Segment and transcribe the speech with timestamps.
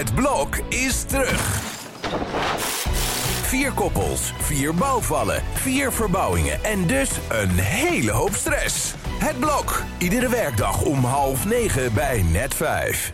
[0.00, 1.60] Het blok is terug.
[3.42, 8.94] Vier koppels, vier bouwvallen, vier verbouwingen en dus een hele hoop stress.
[9.18, 13.12] Het blok, iedere werkdag om half negen bij net vijf.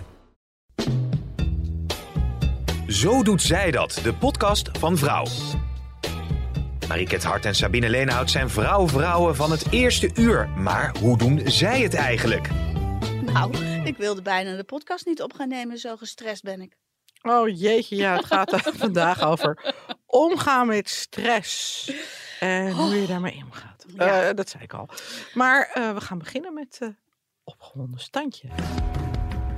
[2.87, 5.27] Zo doet zij dat, de podcast van Vrouw.
[6.89, 10.49] Mariket Hart en Sabine Leenhout zijn vrouw-vrouwen van het eerste uur.
[10.57, 12.49] Maar hoe doen zij het eigenlijk?
[13.33, 16.77] Nou, ik wilde bijna de podcast niet op gaan nemen, zo gestrest ben ik.
[17.23, 19.75] Oh jeetje, ja, het gaat er vandaag over
[20.07, 21.93] omgaan met stress.
[22.41, 23.85] En hoe je daarmee omgaat.
[23.89, 24.23] Ja.
[24.23, 24.89] Eh, dat zei ik al.
[25.35, 26.89] Maar eh, we gaan beginnen met uh,
[27.45, 28.49] opgewonden standje.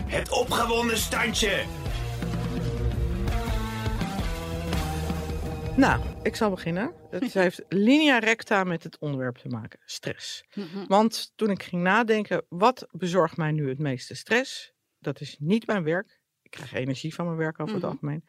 [0.07, 1.65] Het opgewonden standje.
[5.78, 6.92] Nou, ik zal beginnen.
[7.10, 10.45] Het heeft linea recta met het onderwerp te maken, stress.
[10.54, 10.87] Mhm.
[10.87, 14.73] Want toen ik ging nadenken, wat bezorgt mij nu het meeste stress?
[14.98, 16.20] Dat is niet mijn werk.
[16.42, 18.24] Ik krijg energie van mijn werk over het algemeen.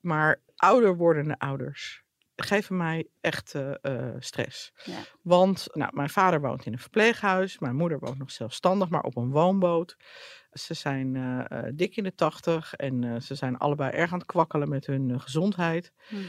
[0.00, 2.02] Maar ouder wordende ouders
[2.36, 4.72] geven mij echt eh, eh, stress.
[4.84, 4.98] Ja.
[5.22, 7.58] Want nou, mijn vader woont in een verpleeghuis.
[7.58, 9.96] Mijn moeder woont nog zelfstandig, maar op een woonboot.
[10.52, 14.68] Ze zijn eh, dik in de tachtig en ze zijn allebei erg aan het kwakkelen
[14.68, 15.92] met hun gezondheid.
[16.08, 16.22] Mhm.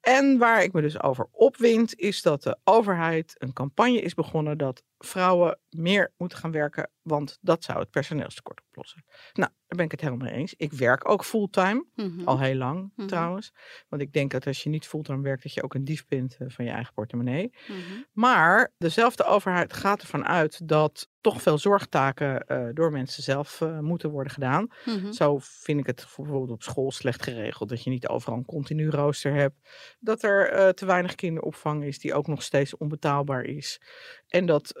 [0.00, 4.58] En waar ik me dus over opwind, is dat de overheid een campagne is begonnen
[4.58, 9.04] dat vrouwen meer moeten gaan werken, want dat zou het personeelstekort oplossen.
[9.32, 10.54] Nou, daar ben ik het helemaal mee eens.
[10.56, 12.24] Ik werk ook fulltime, Mhm.
[12.24, 13.06] al heel lang Mhm.
[13.08, 13.52] trouwens.
[13.88, 16.36] Want ik denk dat als je niet fulltime werkt, dat je ook een dief bent
[16.38, 17.52] eh, van je eigen portemonnee.
[17.68, 17.78] Mhm.
[18.12, 23.78] Maar dezelfde overheid gaat ervan uit dat toch veel zorgtaken eh, door mensen zelf eh,
[23.78, 24.68] moeten worden gedaan.
[25.10, 27.68] Zo vind ik het bijvoorbeeld op school slecht geregeld.
[27.68, 29.56] Dat je niet overal een continu rooster hebt.
[30.00, 33.80] Dat er te weinig kinderopvang is die ook nog steeds onbetaalbaar is.
[34.28, 34.72] En dat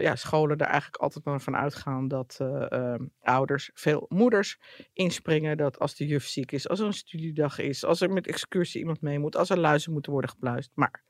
[0.00, 4.58] ja, scholen er eigenlijk altijd maar van uitgaan dat eh, eh, ouders, veel moeders
[4.92, 5.56] inspringen.
[5.56, 8.80] Dat als de juf ziek is, als er een studiedag is, als er met excursie
[8.80, 10.70] iemand mee moet, als er luizen moeten worden gepluist.
[10.74, 11.02] Maar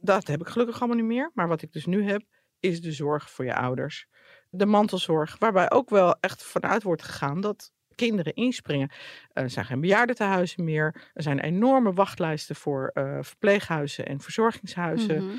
[0.00, 1.30] dat heb ik gelukkig allemaal niet meer.
[1.34, 2.22] Maar wat ik dus nu heb,
[2.60, 4.06] is de zorg voor je ouders.
[4.50, 8.90] De mantelzorg, waarbij ook wel echt vanuit wordt gegaan dat kinderen inspringen.
[9.32, 11.10] Er zijn geen bejaardentehuizen meer.
[11.14, 15.24] Er zijn enorme wachtlijsten voor eh, verpleeghuizen en verzorgingshuizen.
[15.24, 15.36] Mhm.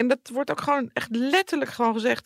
[0.00, 2.24] En dat wordt ook gewoon echt letterlijk gewoon gezegd.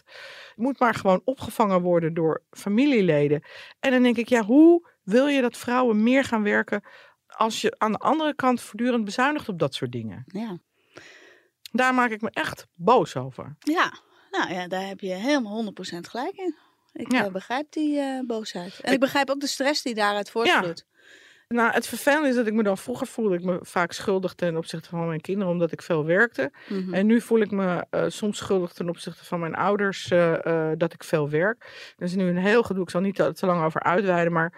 [0.49, 3.43] Het moet maar gewoon opgevangen worden door familieleden.
[3.81, 6.83] En dan denk ik, ja, hoe wil je dat vrouwen meer gaan werken
[7.27, 10.25] als je aan de andere kant voortdurend bezuinigt op dat soort dingen?
[10.27, 10.59] Ja.
[11.73, 13.57] Daar maak ik me echt boos over.
[13.59, 13.93] ja,
[14.31, 15.71] nou ja, daar heb je helemaal 100%
[16.01, 16.57] gelijk in.
[16.93, 17.25] Ik Ja.
[17.25, 18.81] eh, begrijp die eh, boosheid.
[18.81, 20.87] En ik begrijp ook de stress die daaruit voortvloeit.
[21.49, 24.57] Nou, het vervelende is dat ik me dan vroeger voelde ik me vaak schuldig ten
[24.57, 26.53] opzichte van mijn kinderen, omdat ik veel werkte.
[26.69, 26.95] Mhm.
[26.95, 30.93] En nu voel ik me eh, soms schuldig ten opzichte van mijn ouders eh, dat
[30.93, 31.93] ik veel werk.
[31.97, 34.53] Er is nu een heel gedoe, ik zal niet te, te lang over uitweiden, maar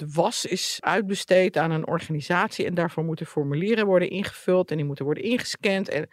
[0.00, 4.86] de was is uitbesteed aan een organisatie en daarvoor moeten formulieren worden ingevuld en die
[4.86, 6.08] moeten worden ingescand en,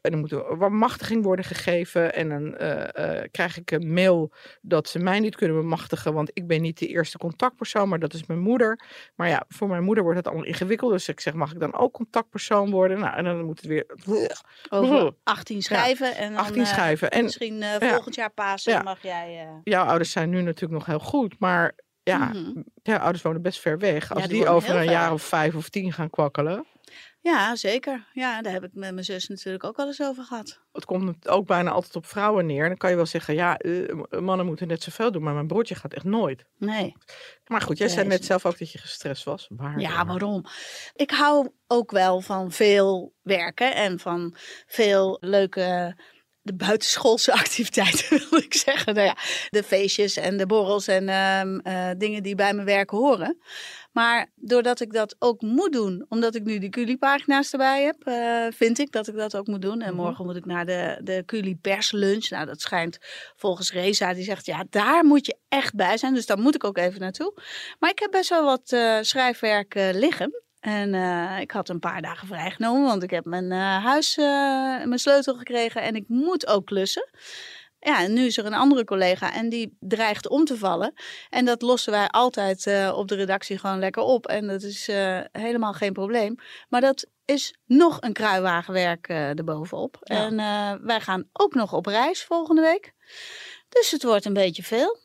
[0.00, 4.32] en er moet een bemachtiging worden gegeven en dan eh, eh, krijg ik een mail
[4.62, 8.14] dat ze mij niet kunnen bemachtigen, want ik ben niet de eerste contactpersoon, maar dat
[8.14, 8.80] is mijn moeder.
[9.14, 11.74] Maar ja, voor mijn moeder wordt het allemaal ingewikkeld, dus ik zeg mag ik dan
[11.74, 12.98] ook contactpersoon worden?
[12.98, 13.86] Nou, en dan moet het weer
[14.70, 17.10] Over 18 schrijven en dan 18 eh, schrijven.
[17.10, 17.78] En misschien ja.
[17.78, 18.82] volgend jaar Pasen Ja.
[18.82, 19.48] mag jij...
[19.64, 21.74] jouw ouders zijn nu natuurlijk nog heel goed, maar
[22.08, 22.62] ja, Mhm.
[22.82, 24.14] jouw ouders wonen best ver weg.
[24.14, 26.66] Als die over een ver jaar of vijf of tien gaan kwakkelen,
[27.20, 28.06] Ja, zeker.
[28.12, 30.60] Ja, daar heb ik met mijn zus natuurlijk ook wel eens over gehad.
[30.72, 32.68] het komt ook bijna altijd op vrouwen neer.
[32.68, 35.74] Dan kan je wel zeggen, ja, eh, mannen moeten net zoveel doen, maar mijn broertje
[35.74, 36.44] gaat echt nooit.
[36.58, 36.92] Nee.
[37.46, 39.46] Maar goed, jij Ja, zei net zelf ook dat je gestrest was.
[39.56, 39.80] Waar?
[39.80, 40.44] Ja, waarom?
[40.94, 44.34] Ik hou ook wel van veel werken en van
[44.66, 45.96] veel leuke
[46.48, 48.94] de buitenschoolse activiteiten, wil ik zeggen.
[48.94, 49.16] Nou ja,
[49.48, 53.38] de feestjes en de borrels en ehm, eh, dingen die bij mijn werk horen.
[53.92, 58.46] Maar doordat ik dat ook moet doen, omdat ik nu de Culi-pagina's erbij heb, eh,
[58.56, 59.80] vind ik dat ik dat ook moet doen.
[59.80, 60.02] En Mhm.
[60.02, 62.28] morgen moet ik naar de, de Culi-perslunch.
[62.30, 62.98] Nou, dat schijnt
[63.36, 66.14] volgens Reza, die zegt, ja, daar moet je echt bij zijn.
[66.14, 67.32] Dus daar moet ik ook even naartoe.
[67.78, 70.42] Maar ik heb best wel wat eh, schrijfwerk liggen.
[70.60, 74.24] En eh, ik had een paar dagen vrijgenomen, want ik heb mijn eh, huis, eh,
[74.84, 77.10] mijn sleutel gekregen en ik moet ook klussen.
[77.80, 80.92] Ja, en nu is er een andere collega en die dreigt om te vallen.
[81.30, 84.26] En dat lossen wij altijd op de redactie gewoon lekker op.
[84.26, 84.86] En dat is
[85.32, 86.34] helemaal geen probleem.
[86.68, 89.96] Maar dat is nog een kruiwagenwerk erbovenop.
[90.00, 90.16] Ja.
[90.16, 90.36] En
[90.84, 92.92] wij gaan ook nog op reis volgende week.
[93.68, 94.98] Dus het wordt een beetje veel.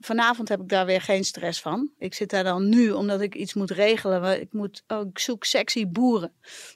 [0.00, 1.90] Vanavond heb ik daar weer geen stress van.
[1.98, 4.40] Ik zit daar dan nu omdat ik iets moet regelen.
[4.40, 6.32] Ik, moet, oh, ik zoek sexy boeren.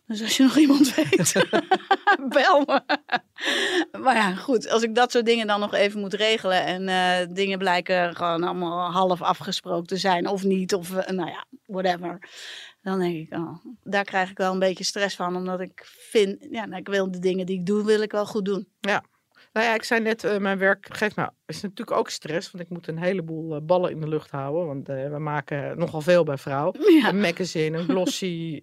[0.06, 1.32] Dus als je nog iemand weet,
[2.34, 2.82] bel me.
[3.98, 4.68] Maar ja, goed.
[4.68, 6.64] Als ik dat soort dingen dan nog even moet regelen.
[6.64, 10.74] En eh, dingen blijken gewoon allemaal half afgesproken te zijn of niet.
[10.74, 12.28] Of eh, nou ja, whatever.
[12.82, 15.36] Dan denk ik, oh, daar krijg ik wel een beetje stress van.
[15.36, 18.26] Omdat ik vind, ja, nou, ik wil de dingen die ik doe, wil ik wel
[18.26, 18.68] goed doen.
[19.52, 22.50] Nou ja, ik zei net, eh, mijn werk geeft me is natuurlijk ook stress.
[22.50, 24.66] Want ik moet een heleboel eh, ballen in de lucht houden.
[24.66, 26.72] Want eh, we maken nogal veel bij Vrouw.
[27.02, 27.08] Ja.
[27.08, 28.60] Een magazine, een glossy,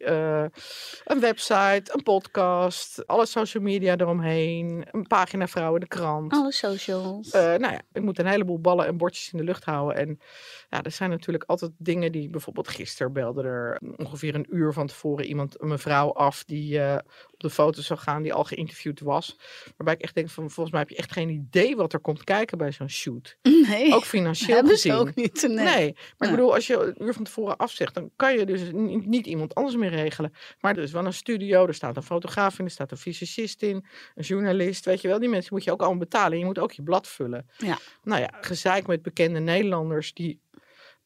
[1.11, 3.07] een website, een podcast.
[3.07, 4.85] Alle social media eromheen.
[4.91, 6.33] Een pagina Vrouw in de krant.
[6.33, 7.31] Alle socials.
[7.31, 9.97] Nou ja, ik moet een heleboel ballen en bordjes in de lucht houden.
[9.97, 10.19] En
[10.69, 12.29] ja, er zijn natuurlijk altijd dingen die...
[12.29, 16.43] Bijvoorbeeld gisteren belde er ongeveer een uur van tevoren iemand, een mevrouw af...
[16.43, 16.81] die
[17.41, 19.37] de foto zou gaan, die al geïnterviewd was.
[19.77, 22.23] Waarbij ik echt denk van, volgens mij heb je echt geen idee wat er komt
[22.23, 23.37] kijken bij zo'n shoot.
[23.67, 25.07] nee, Ook financieel hebben ze gezien.
[25.07, 25.41] ook niet.
[25.41, 25.55] Nee.
[25.65, 28.61] Nee, maar ik bedoel, als je een uur van tevoren afzegt, dan kan je dus
[28.71, 30.33] ni- niet iemand anders meer regelen.
[30.59, 33.61] Maar er is wel een studio, er staat een fotograaf in, er staat een fysicist
[33.61, 33.85] in,
[34.15, 35.19] een journalist, weet je wel.
[35.19, 36.37] Die mensen moet je ook allemaal betalen.
[36.39, 37.49] Je moet ook je blad vullen.
[37.57, 37.77] Ja.
[38.03, 40.39] Nou ja, gezeik met bekende Nederlanders die...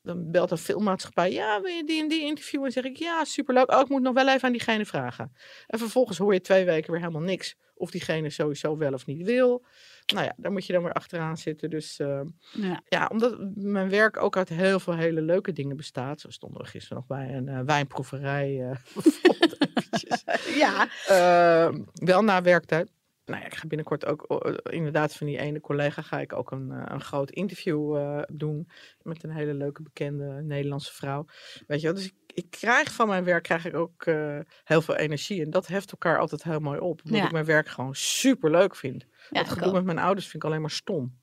[0.03, 2.65] Dan belt een filmmaatschappij, ja, wil je die en die interviewen?
[2.67, 3.71] En zeg ik, ja, superleuk.
[3.71, 5.31] Oh, ik moet nog wel even aan diegene vragen.
[5.67, 7.55] En vervolgens hoor je twee weken weer helemaal niks.
[7.75, 9.65] Of diegene sowieso wel of niet wil.
[10.13, 11.69] Nou ja, daar moet je dan weer achteraan zitten.
[11.69, 12.21] Dus eh,
[12.51, 12.81] Ja.
[12.87, 16.19] ja, omdat mijn werk ook uit heel veel hele leuke dingen bestaat.
[16.21, 18.69] Zo stonden we gisteren nog bij een eh, wijnproeverij.
[18.69, 18.77] eh,
[20.63, 22.91] ja, Eh, wel na werktijd.
[23.25, 26.71] Nou ja, ik ga binnenkort ook inderdaad van die ene collega ga ik ook een,
[26.71, 28.69] eh, een groot interview eh, doen.
[29.01, 31.25] Met een hele leuke bekende Nederlandse vrouw.
[31.67, 34.81] Weet je wel, dus ik, ik krijg van mijn werk krijg ik ook eh, heel
[34.81, 35.43] veel energie.
[35.43, 37.01] En dat heft elkaar altijd heel mooi op.
[37.03, 37.25] Omdat Ja.
[37.25, 39.05] ik mijn werk gewoon super leuk vind.
[39.29, 41.21] ja, dat gedoe met mijn ouders vind ik alleen maar stom.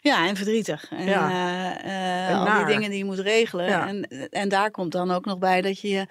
[0.00, 0.90] ja, en verdrietig.
[0.90, 1.80] En, Ja.
[1.82, 3.66] En al die dingen die je moet regelen.
[3.66, 3.88] Ja.
[3.88, 6.06] En, en daar komt dan ook nog bij dat je, je-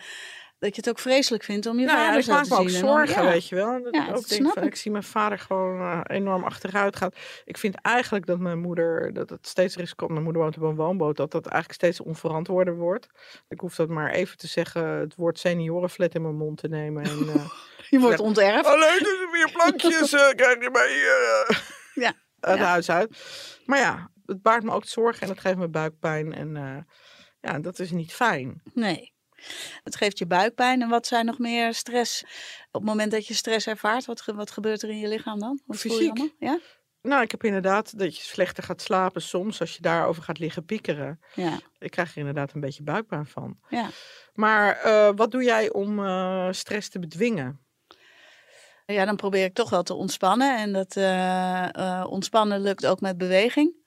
[0.61, 2.69] dat je het ook vreselijk vindt om je Nou ja, vader maak te me ook
[2.69, 2.75] zien.
[2.79, 3.29] en dan- zorgen, ja.
[3.29, 3.83] weet je wel.
[3.83, 4.69] Dat Ja, ik ook denk van, ik.
[4.69, 7.11] ik zie mijn vader gewoon eh, enorm achteruit gaan.
[7.45, 10.75] Ik vind eigenlijk dat mijn moeder, dat het steeds risico, mijn moeder woont op een
[10.75, 13.07] woonboot, dat dat eigenlijk steeds onverantwoorder wordt.
[13.47, 17.03] Ik hoef dat maar even te zeggen, het woord seniorenflat in mijn mond te nemen.
[17.03, 17.49] En, eh,
[17.89, 18.23] Je wordt Ja.
[18.25, 18.65] onterfd.
[18.65, 22.65] Alleen dus weer plankjes eh, krijg je mee Ja, het ja.
[22.65, 23.17] huis uit.
[23.65, 26.33] Maar ja, het baart me ook zorgen en het geeft me buikpijn.
[26.33, 26.85] En
[27.41, 28.61] ja, dat is niet fijn.
[28.73, 29.13] Nee.
[29.83, 30.81] Het geeft je buikpijn.
[30.81, 32.23] En wat zijn nog meer stress?
[32.71, 35.39] Op het moment dat je stress ervaart, wat, ge- wat gebeurt er in je lichaam
[35.39, 35.61] dan?
[35.65, 36.17] Wat voel je Fysiek.
[36.17, 36.35] allemaal?
[36.39, 36.59] Ja?
[37.01, 40.65] Nou, ik heb inderdaad dat je slechter gaat slapen soms als je daarover gaat liggen
[40.65, 41.19] piekeren.
[41.35, 41.59] Ja.
[41.79, 43.59] Ik krijg er inderdaad een beetje buikpijn van.
[43.69, 43.89] Ja.
[44.33, 47.59] Maar eh, wat doe jij om eh, stress te bedwingen?
[48.85, 50.57] Ja, dan probeer ik toch wel te ontspannen.
[50.57, 53.80] En dat eh, ontspannen lukt ook met beweging.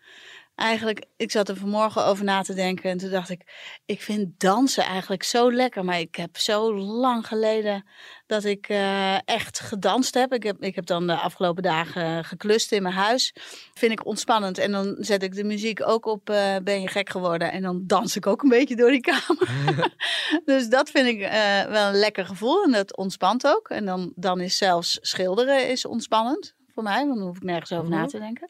[0.54, 3.42] Eigenlijk, ik zat er vanmorgen over na te denken en toen dacht ik,
[3.86, 5.84] ik vind dansen eigenlijk zo lekker.
[5.84, 7.84] Maar ik heb zo lang geleden
[8.26, 10.32] dat ik eh, echt gedanst heb.
[10.32, 10.62] Ik, heb.
[10.62, 13.34] ik heb dan de afgelopen dagen geklust in mijn huis.
[13.74, 14.58] Vind ik ontspannend.
[14.58, 17.52] En dan zet ik de muziek ook op eh, Ben je gek geworden.
[17.52, 19.48] En dan dans ik ook een beetje door die kamer.
[20.44, 22.64] dus dat vind ik eh, wel een lekker gevoel.
[22.64, 23.68] En dat ontspant ook.
[23.68, 27.06] En dan, dan is zelfs schilderen is ontspannend voor mij.
[27.06, 28.08] Want dan hoef ik nergens over na Mhm.
[28.08, 28.48] te denken.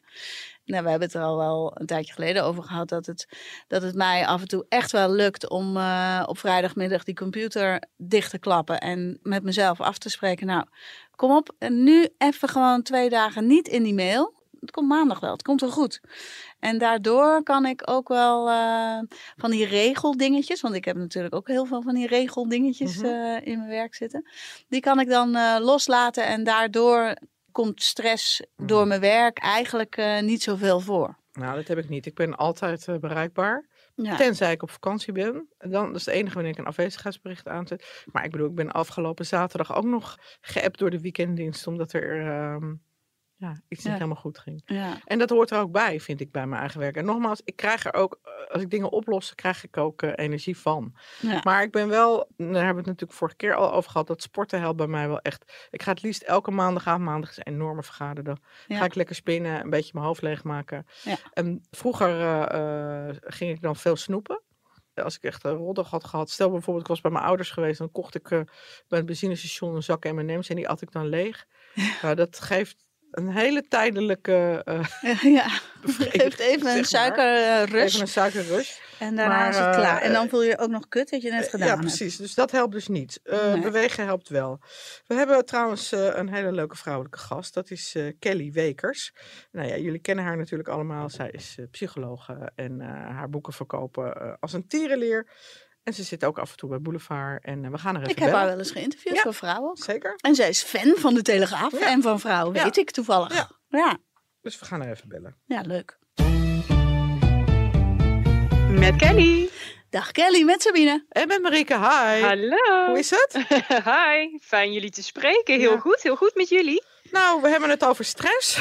[0.65, 2.89] Nou, we hebben het er al wel een tijdje geleden over gehad.
[2.89, 3.27] Dat het,
[3.67, 7.83] dat het mij af en toe echt wel lukt om eh, op vrijdagmiddag die computer
[7.97, 8.79] dicht te klappen.
[8.79, 10.47] En met mezelf af te spreken.
[10.47, 10.63] Nou,
[11.15, 11.55] kom op.
[11.57, 14.33] En nu even gewoon twee dagen niet in die mail.
[14.59, 15.31] Het komt maandag wel.
[15.31, 16.01] Het komt wel goed.
[16.59, 18.99] En daardoor kan ik ook wel eh,
[19.35, 20.61] van die regeldingetjes.
[20.61, 23.05] Want ik heb natuurlijk ook heel veel van die regeldingetjes Mhm.
[23.05, 24.29] eh, in mijn werk zitten.
[24.69, 25.31] Die kan ik dan
[25.61, 26.25] loslaten.
[26.25, 27.13] En daardoor
[27.55, 28.87] komt stress door Mhm.
[28.87, 31.17] mijn werk eigenlijk eh, niet zoveel voor.
[31.31, 32.05] Nou, dat heb ik niet.
[32.05, 33.67] Ik ben altijd eh, bereikbaar.
[33.95, 34.15] Ja.
[34.15, 35.47] Tenzij ik op vakantie ben.
[35.57, 38.03] En Dan dat is het enige wanneer ik een afwezigheidsbericht aanzet.
[38.11, 41.67] Maar ik bedoel, ik ben afgelopen zaterdag ook nog geappt door de weekenddienst.
[41.67, 42.73] Omdat er ehm,
[43.37, 43.91] ja, iets niet Ja.
[43.93, 44.61] helemaal goed ging.
[44.65, 44.97] Ja.
[45.05, 46.95] En dat hoort er ook bij, vind ik, bij mijn eigen werk.
[46.95, 50.11] En nogmaals, ik krijg er ook, eh, als ik dingen oplos, krijg ik ook eh,
[50.15, 50.93] energie van.
[51.21, 51.39] Ja.
[51.43, 54.21] Maar ik ben wel, daar hebben we het natuurlijk vorige keer al over gehad, dat
[54.21, 55.67] sporten helpt bij mij wel echt.
[55.69, 58.37] Ik ga het liefst elke maandagavond, maandag is een enorme vergaderdag.
[58.67, 58.77] Ja.
[58.77, 60.85] Ga ik lekker spinnen, een beetje mijn hoofd leegmaken.
[61.03, 61.15] Ja.
[61.33, 64.41] En vroeger eh, ging ik dan veel snoepen.
[64.93, 66.29] Als ik echt een roddag had gehad.
[66.29, 67.77] Stel bijvoorbeeld, ik was bij mijn ouders geweest.
[67.77, 68.45] Dan kocht ik bij
[68.87, 71.45] het benzinestation een zak M&M's en die at ik dan leeg.
[72.01, 72.84] Nou, dat geeft
[73.15, 75.47] een hele tijdelijke uh, ja,
[76.17, 77.83] geeft even een suikerrush.
[77.83, 78.77] Even een suikerrush.
[78.99, 80.01] En daarna maar, is het klaar.
[80.01, 81.81] En dan voel je ook nog kut dat je net gedaan hebt.
[81.81, 82.17] Ja, precies.
[82.17, 83.19] Dus dat helpt dus niet.
[83.23, 83.61] Nee.
[83.61, 84.59] Bewegen helpt wel.
[85.07, 87.53] We hebben trouwens een hele leuke vrouwelijke gast.
[87.53, 89.13] Dat is Kelly Wekers.
[89.51, 91.09] Nou ja, jullie kennen haar natuurlijk allemaal.
[91.09, 92.79] Zij is psychologe en
[93.11, 95.27] haar boeken verkopen als een tierenleer.
[95.85, 97.43] En ze zit ook af en toe bij Boulevard.
[97.43, 99.77] En we gaan er even Ik heb haar wel eens geïnterviewd voor vrouwen.
[99.77, 100.15] Zeker.
[100.15, 103.49] En zij is fan van de Telegraaf en van vrouwen, weet ik toevallig.
[103.69, 103.97] Ja.
[104.41, 105.35] Dus we gaan er even bellen.
[105.45, 105.97] Ja, leuk.
[108.69, 109.49] Met Kelly.
[109.89, 111.05] Dag Kelly, met Sabine.
[111.09, 112.21] En met Marieke, hi.
[112.21, 112.87] Hallo.
[112.87, 113.45] Hoe is het?
[113.93, 115.59] hi, fijn jullie te spreken.
[115.59, 116.83] Heel goed, heel goed met jullie.
[117.15, 118.55] Nou, we hebben het over stress.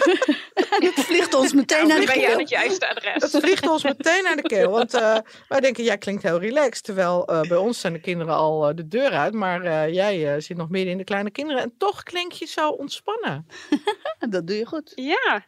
[0.88, 2.26] het vliegt ons meteen naar de keel.
[2.26, 3.32] Ben het juiste adres?
[3.32, 4.70] Het vliegt ons meteen naar de keel.
[4.70, 5.16] Want uh,
[5.48, 6.84] wij denken, jij klinkt heel relaxed.
[6.84, 9.34] Terwijl uh, bij ons zijn de kinderen al uh, de deur uit.
[9.34, 11.62] Maar jij zit nog midden in de kleine kinderen.
[11.62, 13.46] En toch klink je zo ontspannen.
[14.30, 14.92] dat doe je goed.
[14.94, 15.46] Ja.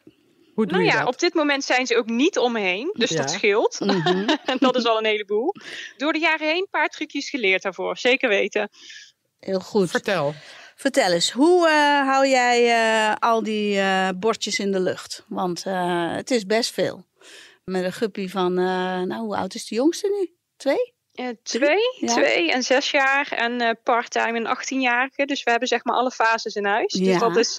[0.54, 1.08] Hoe doe nou je ja, dat?
[1.08, 2.90] op dit moment zijn ze ook niet om me heen.
[2.92, 3.16] Dus Ja.
[3.16, 3.80] dat scheelt.
[3.80, 4.28] Mhm.
[4.44, 5.54] en dat is al een heleboel.
[5.96, 7.96] Door de jaren heen een paar trucjes geleerd daarvoor.
[7.98, 8.68] Zeker weten.
[9.38, 9.90] Heel goed.
[9.90, 10.34] Vertel.
[10.82, 15.24] Vertel eens, hoe eh, hou jij eh, al die eh, bordjes in de lucht?
[15.28, 17.04] Want het is best veel.
[17.64, 20.34] Met een guppy van, nou hoe oud is de jongste nu?
[20.56, 20.94] Twee?
[21.42, 22.14] Twee, Ja.
[22.14, 25.26] twee en zes jaar en parttime een 18-jarige.
[25.26, 26.92] Dus we hebben zeg maar alle fases in huis.
[26.92, 27.04] Ja.
[27.04, 27.56] Dus dat is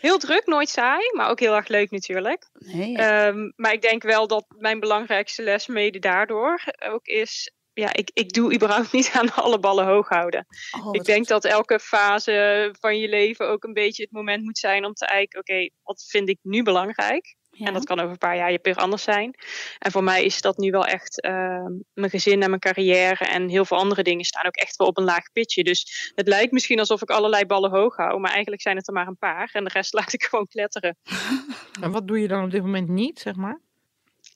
[0.00, 2.48] heel druk, nooit saai, maar ook heel erg leuk natuurlijk.
[2.52, 2.96] Nee.
[2.96, 7.50] Ehm, maar ik denk wel dat mijn belangrijkste les mede daardoor ook is...
[7.74, 10.46] Ja, ik, ik doe überhaupt niet aan alle ballen hoog houden.
[10.84, 14.58] Oh, ik denk dat elke fase van je leven ook een beetje het moment moet
[14.58, 15.38] zijn om te kijken...
[15.38, 17.36] Oké, wat vind ik nu belangrijk?
[17.56, 17.66] Ja.
[17.66, 19.34] En dat kan over een paar jaar weer anders zijn.
[19.78, 23.48] En voor mij is dat nu wel echt ehm, mijn gezin en mijn carrière en
[23.48, 25.64] heel veel andere dingen staan ook echt wel op een laag pitje.
[25.64, 28.94] Dus het lijkt misschien alsof ik allerlei ballen hoog hou, maar eigenlijk zijn het er
[28.94, 29.50] maar een paar.
[29.52, 30.96] En de rest laat ik gewoon kletteren.
[31.80, 33.60] En wat doe je dan op dit moment niet, zeg maar?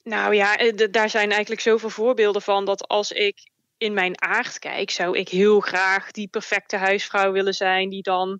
[0.09, 4.59] Nou ja, eh, daar zijn eigenlijk zoveel voorbeelden van dat als ik in mijn aard
[4.59, 8.39] kijk, zou ik heel graag die perfecte huisvrouw willen zijn die dan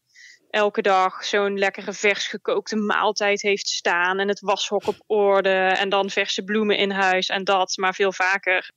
[0.50, 5.90] elke dag zo'n lekkere vers gekookte maaltijd heeft staan en het washok op orde en
[5.90, 7.78] dan verse bloemen in huis en dat.
[7.78, 8.72] Maar veel vaker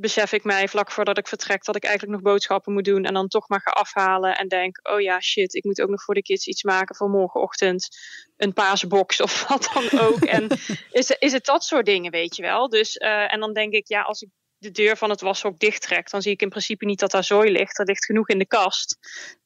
[0.00, 3.14] besef ik mij vlak voordat ik vertrek dat ik eigenlijk nog boodschappen moet doen en
[3.14, 6.14] dan toch maar ga afhalen en denk, oh ja, shit, ik moet ook nog voor
[6.14, 7.88] de kids iets maken voor morgenochtend.
[8.36, 10.18] Een paasbox of wat dan ook.
[10.18, 10.48] en
[10.90, 12.68] is, is het dat soort dingen, weet je wel.
[12.68, 14.28] Dus, eh, en dan denk ik, ja, als ik
[14.58, 17.50] de deur van het washok dichttrek, dan zie ik in principe niet dat daar zooi
[17.50, 17.78] ligt.
[17.78, 18.98] Er ligt genoeg in de kast.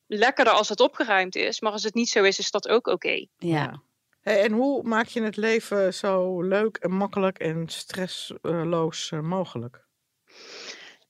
[0.06, 3.26] Lekkerder als het opgeruimd is, maar als het niet zo is, is dat ook oké.
[3.38, 3.82] ja.
[4.20, 9.84] Hey, en hoe maak je het leven zo leuk en makkelijk en stressloos eh, mogelijk?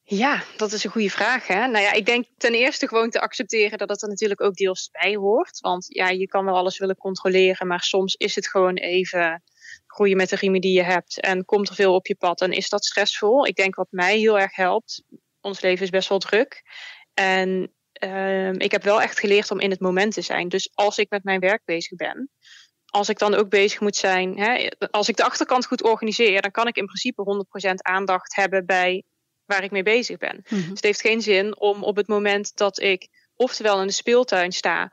[0.04, 1.46] Ja, dat is een goede vraag.
[1.46, 1.66] Hè?
[1.66, 4.88] Nou ja, ik denk ten eerste gewoon te accepteren dat het er natuurlijk ook deels
[4.90, 5.60] bij hoort.
[5.60, 9.42] Want ja, je kan wel alles willen controleren, maar soms is het gewoon even
[9.86, 11.20] groeien met de riemen die je hebt.
[11.20, 13.46] En komt er veel op je pad en is dat stressvol?
[13.46, 15.02] Ik denk wat mij heel erg helpt,
[15.40, 16.62] ons leven is best wel druk.
[17.14, 20.48] En ehm, ik heb wel echt geleerd om in het moment te zijn.
[20.48, 22.30] Dus als ik met mijn werk bezig ben,
[22.86, 26.50] als ik dan ook bezig moet zijn, hè, als ik de achterkant goed organiseer, dan
[26.50, 29.04] kan ik in principe 100% aandacht hebben bij
[29.46, 30.40] waar ik mee bezig ben.
[30.44, 30.61] Mhm.
[30.61, 34.52] Dus het heeft geen zin om op het moment dat ik oftewel in de speeltuin
[34.52, 34.92] sta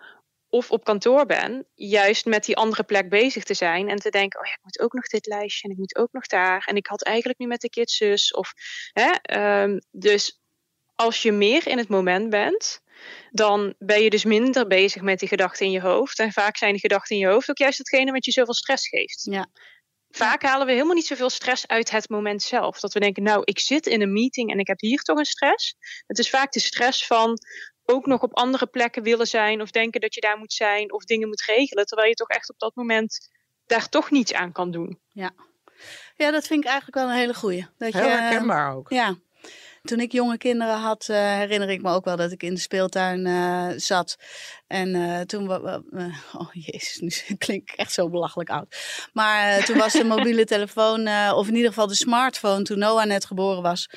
[0.50, 4.39] of op kantoor ben, juist met die andere plek bezig te zijn en te denken,
[4.39, 6.75] oh ja, ik moet ook nog dit lijstje en ik moet ook nog daar en
[6.75, 8.53] ik had eigenlijk nu met de kids zus of
[8.94, 10.39] hè, ehm, dus
[10.96, 12.82] als je meer in het moment bent,
[13.32, 16.20] dan ben je dus minder bezig met die gedachten in je hoofd.
[16.20, 18.88] En vaak zijn die gedachten in je hoofd ook juist hetgene wat je zoveel stress
[18.88, 19.27] geeft.
[19.32, 19.50] Ja.
[20.10, 22.80] Vaak halen we helemaal niet zoveel stress uit het moment zelf.
[22.80, 25.25] Dat we denken, nou, ik zit in een meeting en ik heb hier toch een
[25.25, 25.75] stress.
[26.08, 27.38] Het is vaak de stress van
[27.86, 31.04] ook nog op andere plekken willen zijn of denken dat je daar moet zijn of
[31.04, 33.30] dingen moet regelen, terwijl je toch echt op dat moment
[33.66, 35.00] daar toch niets aan kan doen.
[36.16, 37.68] ja, dat vind ik eigenlijk wel een hele goeie.
[37.78, 38.89] Dat Heel je, herkenbaar ook.
[38.89, 39.18] Ja.
[39.89, 42.60] Toen ik jonge kinderen had, eh, herinner ik me ook wel dat ik in de
[42.60, 44.17] speeltuin eh, zat.
[44.67, 45.51] En eh, toen...
[46.34, 48.75] oh jezus, nu klink ik echt zo belachelijk oud.
[49.13, 53.25] Maar toen was de mobiele telefoon, of in ieder geval de smartphone, toen Noah net
[53.25, 53.89] geboren was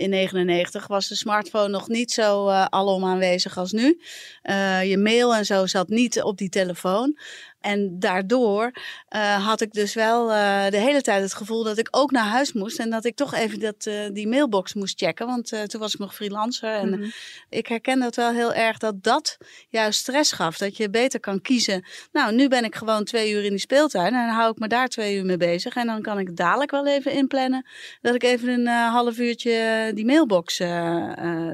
[0.00, 4.00] in 99, was de smartphone nog niet zo eh alom aanwezig als nu.
[4.42, 7.18] Eh, je mail en zo zat niet op die telefoon.
[7.60, 8.70] En daardoor
[9.08, 10.26] eh, had ik dus wel
[10.70, 12.78] de hele tijd het gevoel dat ik ook naar huis moest.
[12.78, 15.26] En dat ik toch even dat, die mailbox moest checken.
[15.26, 16.74] Want toen was ik nog freelancer.
[16.74, 17.08] En Mhm.
[17.48, 19.36] ik herken dat wel heel erg dat dat
[19.68, 20.58] juist stress gaf.
[20.58, 21.84] Dat je beter kan kiezen.
[22.12, 24.14] Nou, nu ben ik gewoon twee uur in die speeltuin.
[24.14, 25.76] En dan hou ik me daar twee uur mee bezig.
[25.76, 27.66] En dan kan ik dadelijk wel even inplannen.
[28.00, 30.62] Dat ik even een half uurtje die mailbox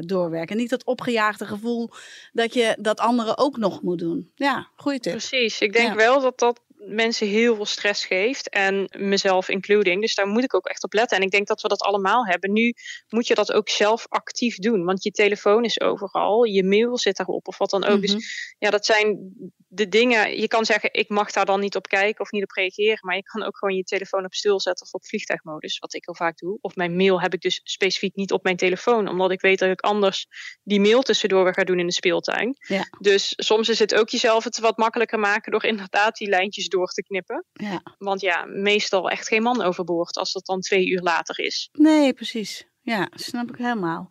[0.01, 0.49] doorwerken.
[0.49, 1.91] En niet dat opgejaagde gevoel
[2.33, 4.31] dat je dat anderen ook nog moet doen.
[4.35, 5.13] Ja, goede tip.
[5.13, 5.61] Precies.
[5.61, 8.49] Ik denk wel dat dat mensen heel veel stress geeft.
[8.49, 10.01] En mezelf including.
[10.01, 11.17] Dus daar moet ik ook echt op letten.
[11.17, 12.53] En ik denk dat we dat allemaal hebben.
[12.53, 12.73] Nu
[13.09, 14.85] moet je dat ook zelf actief doen.
[14.85, 16.45] Want je telefoon is overal.
[16.45, 18.01] Je mail zit daarop of wat dan ook.
[18.01, 18.21] Dus mhm.
[18.59, 19.35] ja, dat zijn
[19.69, 20.41] de dingen.
[20.41, 22.99] Je kan zeggen, ik mag daar dan niet op kijken of niet op reageren.
[23.01, 25.79] Maar je kan ook gewoon je telefoon op stil zetten of op vliegtuigmodus.
[25.79, 26.59] Wat ik heel vaak doe.
[26.61, 29.09] Of mijn mail heb ik dus specifiek niet op mijn telefoon.
[29.09, 30.27] Omdat ik weet dat ik anders
[30.63, 32.57] die mail tussendoor weer ga doen in de speeltuin.
[32.59, 32.89] Ja.
[32.99, 36.76] Dus soms is het ook jezelf het wat makkelijker maken door inderdaad die lijntjes door
[36.85, 37.45] te knippen.
[37.53, 37.83] Ja.
[37.99, 41.69] Want ja, meestal echt geen man overboord als dat dan twee uur later is.
[41.73, 42.67] Nee, precies.
[42.87, 44.07] Ja, snap ik helemaal.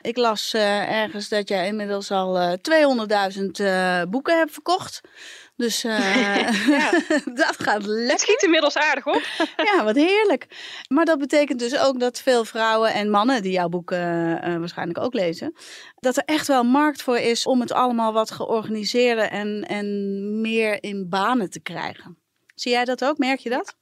[0.00, 2.52] Ik las uh, ergens dat jij inmiddels al uh,
[3.36, 5.00] 200.000 uh, boeken hebt verkocht.
[5.56, 5.82] Dus
[7.42, 8.10] dat gaat lekker.
[8.10, 9.22] Het schiet inmiddels aardig op.
[9.72, 10.46] ja, wat heerlijk.
[10.88, 14.00] Maar dat betekent dus ook dat veel vrouwen en mannen die jouw boeken
[14.58, 15.54] waarschijnlijk ook lezen,
[15.94, 20.82] dat er echt wel markt voor is om het allemaal wat georganiseerder en, en meer
[20.82, 22.18] in banen te krijgen.
[22.54, 23.18] Zie jij dat ook?
[23.18, 23.76] Merk je dat?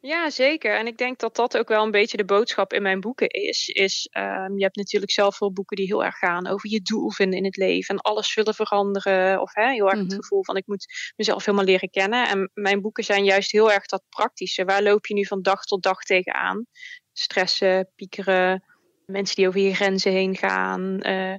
[0.00, 0.76] Ja, zeker.
[0.76, 3.68] En ik denk dat dat ook wel een beetje de boodschap in mijn boeken is.
[3.68, 7.10] is um, je hebt natuurlijk zelf veel boeken die heel erg gaan over je doel
[7.10, 9.40] vinden in het leven en alles willen veranderen.
[9.40, 10.20] Of hè, heel erg het mhm.
[10.20, 12.28] gevoel van ik moet mezelf helemaal leren kennen.
[12.28, 14.64] En mijn boeken zijn juist heel erg dat praktische.
[14.64, 16.66] Waar loop je nu van dag tot dag tegenaan?
[17.12, 18.64] Stressen, piekeren,
[19.04, 21.00] mensen die over je grenzen heen gaan.
[21.06, 21.34] Uh,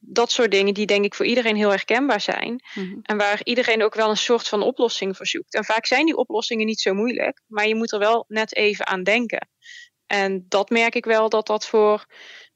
[0.00, 2.62] dat soort dingen die denk ik voor iedereen heel herkenbaar zijn.
[2.74, 2.98] Mhm.
[3.02, 5.54] En waar iedereen ook wel een soort van oplossing voor zoekt.
[5.54, 8.86] En vaak zijn die oplossingen niet zo moeilijk, maar je moet er wel net even
[8.86, 9.48] aan denken.
[10.06, 12.06] En dat merk ik wel dat dat voor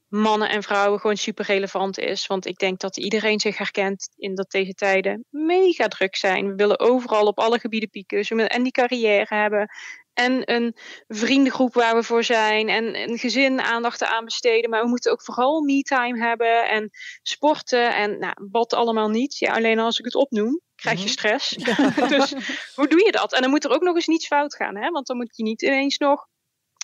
[0.07, 2.27] mannen en vrouwen gewoon super relevant is.
[2.27, 6.47] Want ik denk dat iedereen zich herkent in dat deze tijden mega druk zijn.
[6.47, 8.17] We willen overal op alle gebieden pieken.
[8.17, 9.69] Dus we willen en die carrière hebben
[10.17, 10.75] en een
[11.07, 14.69] vriendengroep waar we voor zijn en een gezin aandacht aan besteden.
[14.69, 16.89] Maar we moeten ook vooral me-time hebben en
[17.21, 19.37] sporten en nou, wat allemaal niet.
[19.37, 21.13] Ja, alleen als ik het opnoem, krijg je mhm.
[21.13, 21.49] stress.
[22.17, 22.33] dus
[22.75, 23.33] hoe doe je dat?
[23.33, 24.89] En dan moet er ook nog eens niets fout gaan, hè?
[24.89, 26.27] want dan moet je niet ineens nog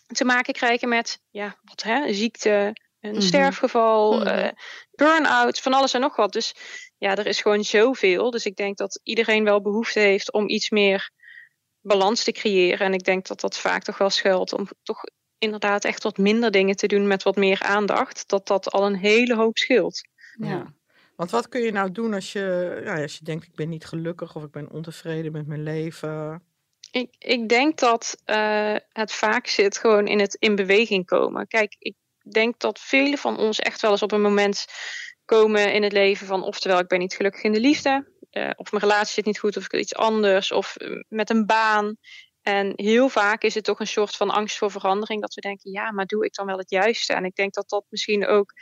[0.08, 2.14] te maken krijgen met ja, wat, hè?
[2.14, 3.22] ziekte, een mhm.
[3.22, 4.52] sterfgeval, mm -hmm.
[4.92, 6.34] burn-out, van alles en nog wat.
[6.34, 6.56] Dus
[6.98, 8.32] ja, er is gewoon zoveel.
[8.32, 11.12] Dus ik denk dat iedereen wel behoefte heeft om iets meer
[11.84, 12.86] balans te creëren.
[12.86, 15.04] En ik denk dat dat vaak toch wel schuilt om toch
[15.38, 18.30] inderdaad echt wat minder dingen te doen met wat meer aandacht.
[18.30, 20.02] Dat dat al een hele hoop scheelt.
[20.38, 20.74] Ja.
[21.16, 23.86] Want wat kun je nou doen als je, ja, als je denkt ik ben niet
[23.86, 26.44] gelukkig of ik ben ontevreden met mijn leven?
[26.92, 31.48] Ik, ik denk dat uh, het vaak zit gewoon in het in beweging komen.
[31.48, 31.96] Kijk, ik
[32.32, 34.66] denk dat velen van ons echt wel eens op een moment
[35.26, 38.72] komen in het leven van oftewel ik ben niet gelukkig in de liefde, uh, of
[38.72, 41.98] mijn relatie zit niet goed of ik iets anders of eh, met een baan.
[42.42, 45.72] En heel vaak is het toch een soort van angst voor verandering dat we denken,
[45.72, 47.14] ja, maar doe ik dan wel het juiste?
[47.14, 48.54] En ik denk dat dat misschien ook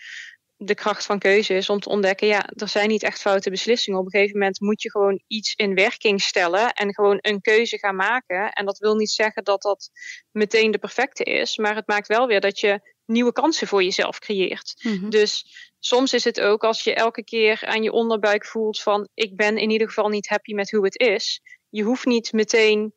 [0.64, 4.00] de kracht van keuze is om te ontdekken, ja, er zijn niet echt foute beslissingen.
[4.00, 7.78] Op een gegeven moment moet je gewoon iets in werking stellen en gewoon een keuze
[7.78, 8.52] gaan maken.
[8.52, 9.90] En dat wil niet zeggen dat dat
[10.32, 14.20] meteen de perfecte is, maar het maakt wel weer dat je nieuwe kansen voor jezelf
[14.20, 14.74] creëert.
[14.84, 15.10] Mhm.
[15.10, 15.46] Dus
[15.84, 19.58] soms is het ook als je elke keer aan je onderbuik voelt van ik ben
[19.58, 21.42] in ieder geval niet happy met hoe het is.
[21.70, 22.94] Je hoeft niet meteen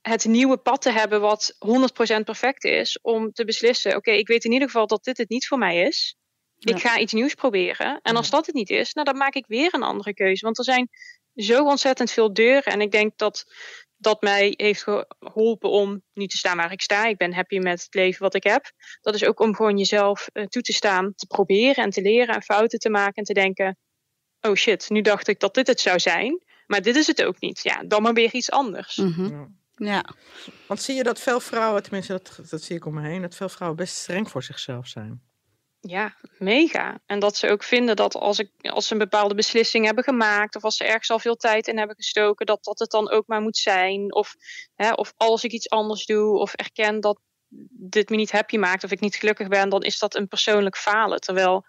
[0.00, 1.56] het nieuwe pad te hebben wat
[2.20, 5.28] 100% perfect is om te beslissen, oké, ik weet in ieder geval dat dit het
[5.28, 6.16] niet voor mij is.
[6.58, 8.00] Ik ga iets nieuws proberen.
[8.02, 10.44] En als dat het niet is, nou dan maak ik weer een andere keuze.
[10.44, 10.88] Want er zijn
[11.34, 12.72] zo ontzettend veel deuren.
[12.72, 13.44] En ik denk dat
[13.98, 14.84] dat mij heeft
[15.18, 17.06] geholpen om nu te staan waar ik sta.
[17.06, 18.72] Ik ben happy met het leven wat ik heb.
[19.00, 22.34] Dat is ook om gewoon jezelf uh, toe te staan, te proberen en te leren
[22.34, 23.78] en fouten te maken en te denken:
[24.40, 27.40] oh shit, nu dacht ik dat dit het zou zijn, maar dit is het ook
[27.40, 27.60] niet.
[27.62, 28.96] Ja, dan maar weer iets anders.
[28.96, 29.28] Mhm.
[29.28, 29.48] ja.
[29.74, 30.04] ja.
[30.66, 33.34] Want zie je dat veel vrouwen, tenminste dat, dat zie ik om me heen, dat
[33.34, 35.27] veel vrouwen best streng voor zichzelf zijn?
[35.80, 37.00] Ja, mega.
[37.06, 40.56] En dat ze ook vinden dat als, ik, als ze een bepaalde beslissing hebben gemaakt,
[40.56, 43.26] of als ze ergens al veel tijd in hebben gestoken, dat dat het dan ook
[43.26, 44.14] maar moet zijn.
[44.14, 44.34] Of,
[44.74, 47.20] hè, of als ik iets anders doe, of erken dat
[47.70, 50.76] dit me niet happy maakt, of ik niet gelukkig ben, dan is dat een persoonlijk
[50.76, 51.20] falen.
[51.20, 51.66] Terwijl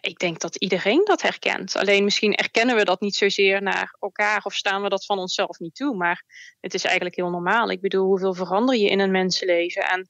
[0.00, 1.76] ik denk dat iedereen dat herkent.
[1.76, 5.58] Alleen misschien erkennen we dat niet zozeer naar elkaar of staan we dat van onszelf
[5.58, 5.96] niet toe.
[5.96, 6.24] Maar
[6.60, 7.70] het is eigenlijk heel normaal.
[7.70, 9.82] Ik bedoel, hoeveel verander je in een mensenleven?
[9.82, 10.08] En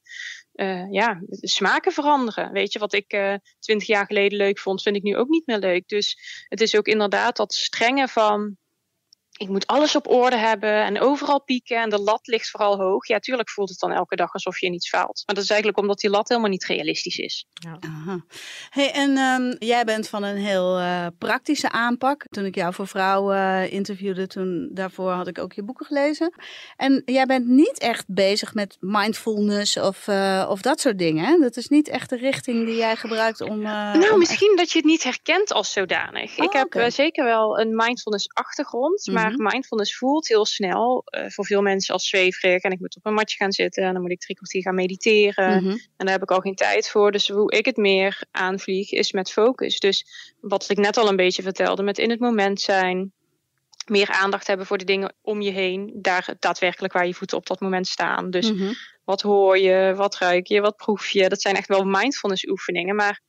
[0.53, 2.51] uh, ja, smaken veranderen.
[2.51, 5.45] Weet je, wat ik uh, twintig jaar geleden leuk vond, vind ik nu ook niet
[5.45, 5.87] meer leuk.
[5.87, 8.57] Dus het is ook inderdaad dat strenge van
[9.39, 13.07] ik moet alles op orde hebben en overal pieken en de lat ligt vooral hoog.
[13.07, 15.23] Ja, tuurlijk voelt het dan elke dag alsof je in iets faalt.
[15.25, 17.45] Maar dat is eigenlijk omdat die lat helemaal niet realistisch is.
[17.79, 18.23] Aha.
[18.69, 22.25] Hey, en ehm, jij bent van een heel eh, praktische aanpak.
[22.29, 26.33] Toen ik jou voor vrouwen uh, interviewde, toen daarvoor had ik ook je boeken gelezen.
[26.75, 31.25] En jij bent niet echt bezig met mindfulness of, uh, of dat soort dingen.
[31.25, 31.37] Hè?
[31.37, 33.61] Dat is niet echt de richting die jij gebruikt om.
[33.61, 36.37] nou, om misschien dat je het niet herkent als zodanig.
[36.37, 36.89] Oh, ik heb oké.
[36.89, 39.43] zeker wel een mindfulness achtergrond, maar Mhm.
[39.43, 42.61] mindfulness voelt heel snel voor veel mensen als zweverig.
[42.63, 44.75] En ik moet op een matje gaan zitten en dan moet ik drie kwartier gaan
[44.75, 45.63] mediteren.
[45.63, 45.69] Mhm.
[45.69, 47.11] En daar heb ik al geen tijd voor.
[47.11, 49.79] Dus hoe ik het meer aanvlieg is met focus.
[49.79, 50.05] Dus
[50.41, 53.11] wat ik net al een beetje vertelde, met in het moment zijn.
[53.85, 55.91] Meer aandacht hebben voor de dingen om je heen.
[55.95, 58.29] Daar daadwerkelijk waar je voeten op dat moment staan.
[58.29, 58.73] Dus Mhm.
[59.03, 61.29] wat hoor je, wat ruik je, wat proef je.
[61.29, 62.95] Dat zijn echt wel mindfulness oefeningen.
[62.95, 63.21] Maar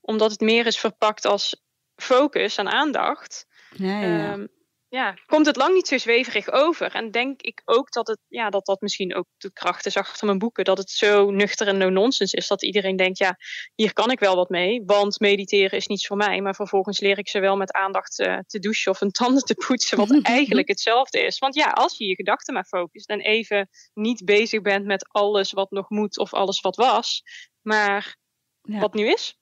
[0.00, 1.62] omdat het meer is verpakt als
[1.96, 3.46] focus en aandacht.
[3.76, 4.46] Ja, ja, ja.
[4.90, 6.94] Ja, komt het lang niet zo zweverig over.
[6.94, 10.26] En denk ik ook dat het, ja, dat, dat misschien ook de kracht is achter
[10.26, 10.64] mijn boeken.
[10.64, 12.48] Dat het zo nuchter en no-nonsense is.
[12.48, 13.36] Dat iedereen denkt, ja,
[13.74, 14.82] hier kan ik wel wat mee.
[14.86, 16.40] Want mediteren is niets voor mij.
[16.40, 19.54] Maar vervolgens leer ik ze wel met aandacht eh, te douchen of hun tanden te
[19.54, 19.98] poetsen.
[19.98, 21.38] Wat eigenlijk hetzelfde is.
[21.38, 23.08] Want ja, als je je gedachten maar focust.
[23.08, 27.22] En even niet bezig bent met alles wat nog moet of alles wat was.
[27.62, 28.16] Maar
[28.62, 28.78] Ja.
[28.78, 29.36] wat nu is.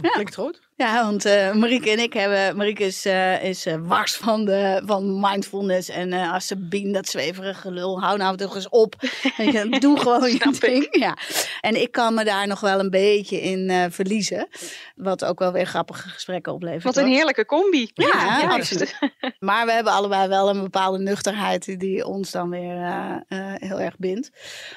[0.00, 0.08] Ja.
[0.10, 0.60] Klinkt goed.
[0.76, 2.56] Ja, want eh Marieke en ik hebben.
[2.56, 5.88] Marieke is, eh, is eh, wars van, de, van mindfulness.
[5.88, 8.94] En als Sabine dat zweverige gelul, hou nou toch eens op.
[9.80, 10.60] Doe gewoon je ik.
[10.60, 10.86] ding.
[10.90, 11.16] Ja.
[11.60, 14.48] En ik kan me daar nog wel een beetje in verliezen.
[14.94, 16.82] Wat ook wel weer grappige gesprekken oplevert.
[16.82, 17.14] Wat een hoor.
[17.14, 17.90] heerlijke combi.
[17.94, 18.50] Ja, juist.
[18.58, 18.98] absoluut.
[19.38, 22.76] Maar we hebben allebei wel een bepaalde nuchterheid die- ons dan weer
[23.58, 24.30] heel erg bindt.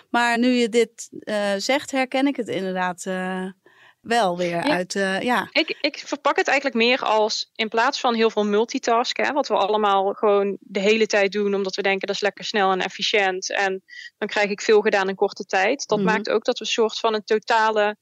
[0.10, 1.10] Maar nu je dit
[1.58, 3.06] zegt, herken ik het inderdaad
[4.02, 4.74] wel weer Ja.
[4.76, 4.96] uit.
[4.96, 5.48] eh, ja.
[5.52, 9.48] Ik, ik verpak het eigenlijk meer als in plaats van heel veel multitasken, hè, wat
[9.48, 12.80] we allemaal gewoon de hele tijd doen, omdat we denken dat is lekker snel en
[12.80, 13.52] efficiënt.
[13.52, 13.84] En
[14.18, 15.88] dan krijg ik veel gedaan in korte tijd.
[15.88, 16.08] Dat Mhm.
[16.08, 17.98] maakt ook dat we een soort van een totale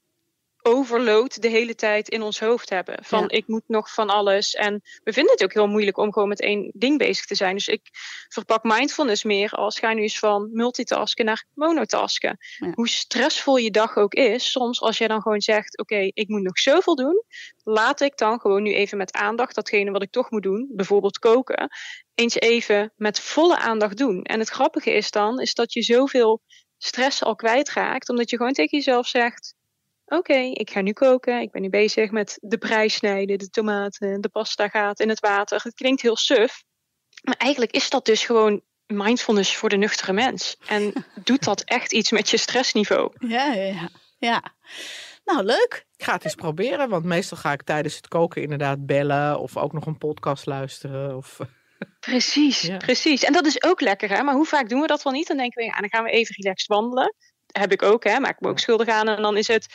[0.61, 2.97] overload de hele tijd in ons hoofd hebben.
[3.03, 3.27] Van Ja.
[3.27, 4.53] ik moet nog van alles.
[4.53, 7.55] En we vinden het ook heel moeilijk om gewoon met één ding bezig te zijn.
[7.55, 7.89] Dus ik
[8.27, 12.37] verpak mindfulness meer als ga nu eens van multitasken naar monotasken.
[12.57, 12.71] Ja.
[12.73, 16.41] Hoe stressvol je dag ook is, soms als jij dan gewoon zegt: Oké, ik moet
[16.41, 17.23] nog zoveel doen.
[17.63, 21.19] Laat ik dan gewoon nu even met aandacht datgene wat ik toch moet doen, bijvoorbeeld
[21.19, 21.69] koken,
[22.15, 24.23] eens even met volle aandacht doen.
[24.23, 26.41] En het grappige is dan, is dat je zoveel
[26.77, 29.55] stress al kwijtraakt, omdat je gewoon tegen jezelf zegt:
[30.09, 31.41] Oké, ik ga nu koken.
[31.41, 35.19] Ik ben nu bezig met de prijs snijden, de tomaten, de pasta gaat in het
[35.19, 35.59] water.
[35.63, 36.63] Het klinkt heel suf.
[37.23, 40.57] Maar eigenlijk is dat dus gewoon mindfulness voor de nuchtere mens.
[40.67, 40.93] En
[41.23, 43.11] doet dat echt iets met je stressniveau?
[43.27, 43.89] Ja, ja, ja.
[44.17, 44.43] ja.
[45.25, 45.85] Nou, leuk.
[45.95, 49.57] Ik ga het eens proberen, want meestal ga ik tijdens het koken inderdaad bellen of
[49.57, 51.17] ook nog een podcast luisteren.
[51.17, 51.39] Of...
[51.99, 52.77] Precies, Ja.
[52.77, 53.23] precies.
[53.23, 54.23] En dat is ook lekker, hè?
[54.23, 55.27] Maar hoe vaak doen we dat wel niet?
[55.27, 57.15] Dan denken we, ja, dan gaan we even relaxed wandelen.
[57.51, 58.19] Heb ik ook, hè?
[58.19, 59.07] Maak ik me ook schuldig aan.
[59.07, 59.65] En dan is het,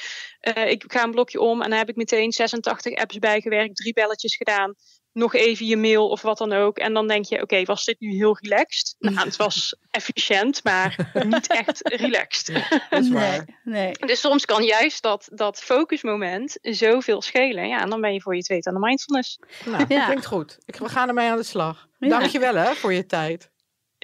[0.40, 3.92] eh, ik ga een blokje om en dan heb ik meteen 86 apps bijgewerkt, drie
[3.92, 4.74] belletjes gedaan.
[5.12, 6.78] Nog even je mail of wat dan ook.
[6.78, 8.94] En dan denk je, oké, was dit nu heel relaxed?
[8.98, 12.54] Nou, het was efficiënt, maar niet echt relaxed.
[12.90, 13.60] Dat is nee, waar.
[13.64, 13.92] nee.
[13.92, 17.68] Dus soms kan juist dat, dat focusmoment zoveel schelen.
[17.68, 19.38] Ja, en dan ben je voor je het weet aan de mindfulness.
[19.64, 20.04] Nou, Ja.
[20.04, 20.58] klinkt goed.
[20.64, 21.88] Ik, we gaan ermee aan de slag.
[21.98, 22.08] Ja.
[22.08, 23.50] Dankjewel hè, voor je tijd.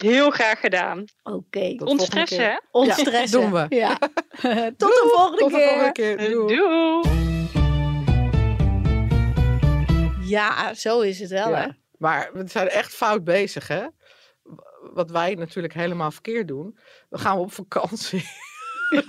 [0.03, 1.05] Heel graag gedaan.
[1.23, 1.75] Oké.
[1.77, 2.57] Tot Ontstressen, hè?
[2.71, 3.41] Ontstressen.
[3.41, 3.67] doen we.
[3.69, 3.97] Ja.
[4.77, 5.69] Tot de volgende Tot de keer.
[5.69, 6.31] volgende keer.
[6.31, 6.57] Doei.
[6.57, 7.19] Doei!
[10.29, 11.67] Ja, zo is het wel, hè?
[11.99, 13.87] Maar we zijn echt fout bezig, hè?
[14.93, 16.79] Wat wij natuurlijk helemaal verkeerd doen.
[17.09, 18.19] We gaan op vakantie.
[18.91, 19.05] en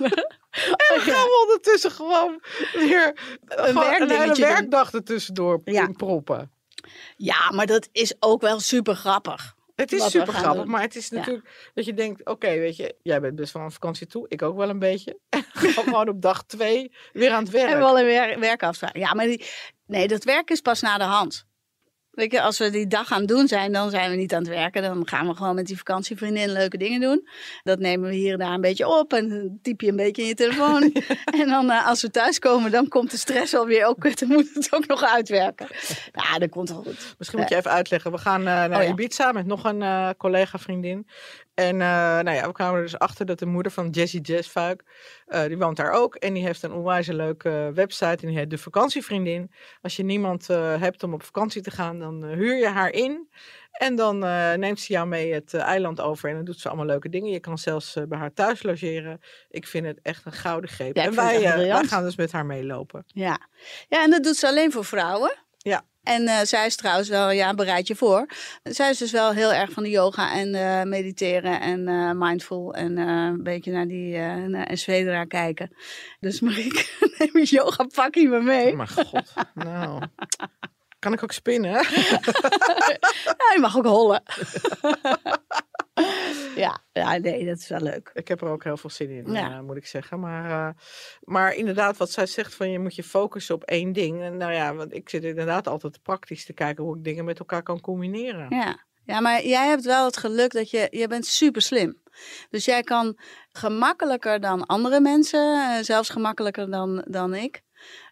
[0.88, 5.86] dan gaan we ondertussen gewoon weer een, hele werkdag ertussendoor Ja.
[5.96, 6.52] proppen.
[7.16, 9.54] Ja, maar dat is ook wel super grappig.
[9.74, 11.16] Het is super grappig, maar het is Ja.
[11.16, 14.42] natuurlijk dat je denkt, oké, weet je, jij bent best wel aan vakantie toe, ik
[14.42, 15.18] ook wel een beetje.
[15.30, 15.44] En
[15.84, 17.70] gewoon op dag twee weer aan het werk.
[17.70, 18.96] En wel een wer werkafspraak.
[18.96, 19.46] Ja, maar die,
[19.86, 21.46] nee, dat werk is pas na de hand.
[22.12, 24.42] Weet je, als we die dag aan het doen zijn, dan zijn we niet aan
[24.42, 24.82] het werken.
[24.82, 27.28] Dan gaan we gewoon met die vakantievriendin leuke dingen doen.
[27.62, 29.12] Dat nemen we hier en daar een beetje op.
[29.12, 30.92] En typ je een beetje in je telefoon.
[31.40, 33.86] En dan eh, als we thuiskomen, dan komt de stress alweer.
[33.86, 35.66] Ook kut, dan moet het ook nog uitwerken.
[36.12, 37.14] Ja, dat komt wel goed.
[37.18, 38.12] Misschien moet je even uitleggen.
[38.12, 38.88] We gaan eh, naar Oh ja.
[38.88, 41.06] Ibiza met nog een eh, collega-vriendin.
[41.54, 41.88] En eh,
[42.20, 44.82] nou ja, we kwamen er dus achter dat de moeder van Jessie Jazzfuik,
[45.26, 46.14] eh die woont daar ook.
[46.14, 49.50] En die heeft een onwijs leuke website en die heet De Vakantievriendin.
[49.82, 53.28] Als je niemand eh, hebt om op vakantie te gaan, dan huur je haar in.
[53.72, 54.18] En dan
[54.58, 57.30] neemt ze jou mee het eiland over en dan doet ze allemaal leuke dingen.
[57.30, 59.20] Je kan zelfs bij haar thuis logeren.
[59.50, 60.96] Ik vind het echt een gouden greep.
[60.96, 63.04] Ja, en wij, wij gaan dus met haar meelopen.
[63.06, 63.38] Ja.
[63.88, 65.34] ja, en dat doet ze alleen voor vrouwen.
[66.02, 68.26] En uh, zij is trouwens wel, ja, bereid je voor.
[68.62, 72.74] Zij is dus wel heel erg van de yoga en uh, mediteren en uh, mindful
[72.74, 75.76] en een beetje naar die naar SVDRA kijken.
[76.20, 76.84] Dus Marieke,
[77.18, 78.70] neem je yoga pakje me mee.
[78.70, 80.02] Oh mijn god, nou.
[81.02, 81.70] Kan ik ook spinnen?
[83.38, 84.22] ja, je mag ook hollen.
[86.56, 88.10] ja, ja, nee, dat is wel leuk.
[88.14, 89.50] Ik heb er ook heel veel zin in, ja.
[89.50, 90.20] uh, moet ik zeggen.
[90.20, 90.68] Maar, uh,
[91.20, 94.22] maar inderdaad, wat zij zegt van je moet je focussen op één ding.
[94.22, 97.38] En nou ja, want ik zit inderdaad altijd praktisch te kijken hoe ik dingen met
[97.38, 98.46] elkaar kan combineren.
[98.50, 102.00] Ja, ja maar jij hebt wel het geluk dat je, je bent super slim.
[102.50, 103.18] Dus jij kan
[103.52, 107.62] gemakkelijker dan andere mensen, uh, zelfs gemakkelijker dan, dan ik,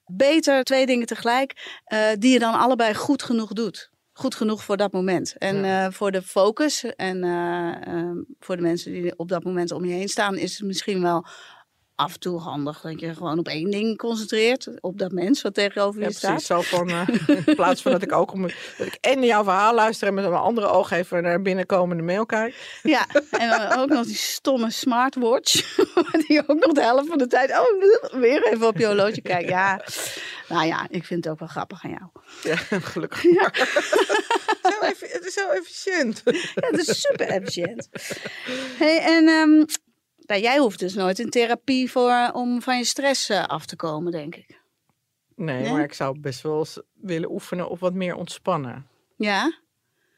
[0.06, 1.80] beter twee dingen tegelijk,
[2.18, 3.90] die je dan allebei goed genoeg doet
[4.20, 5.34] goed genoeg voor dat moment.
[5.38, 5.86] En ja.
[5.86, 9.84] uh, voor de focus en uh, uh, voor de mensen die op dat moment om
[9.84, 11.26] je heen staan, is het misschien wel
[12.00, 14.68] af en toe handig dat je gewoon op één ding concentreert.
[14.80, 16.30] Op dat mens wat tegenover je ja, staat.
[16.30, 16.90] Precies, zo van,
[17.46, 20.24] in plaats van dat ik ook om, dat ik en jouw verhaal luister en met
[20.24, 22.78] een andere oog even naar binnenkomende mail kijk.
[22.82, 25.76] Ja, en dan ook nog die stomme smartwatch.
[26.26, 29.48] die ook nog de helft van de tijd, oh, weer even op je horloge kijken.
[29.48, 29.84] Ja,
[30.48, 32.10] nou ja, ik vind het ook wel grappig aan jou.
[32.42, 32.56] Ja,
[32.92, 33.22] gelukkig.
[33.22, 33.50] Ja.
[34.62, 36.22] zo het is zo efficiënt.
[36.24, 37.88] Ja, het is super efficiënt.
[38.78, 39.66] Hey, en um,
[40.30, 43.76] nou, jij hoeft dus nooit in therapie voor, om van je stress uh, af te
[43.76, 44.60] komen, denk ik.
[45.36, 48.86] Nee, nee, maar ik zou best wel eens willen oefenen op wat meer ontspannen.
[49.16, 49.58] Ja?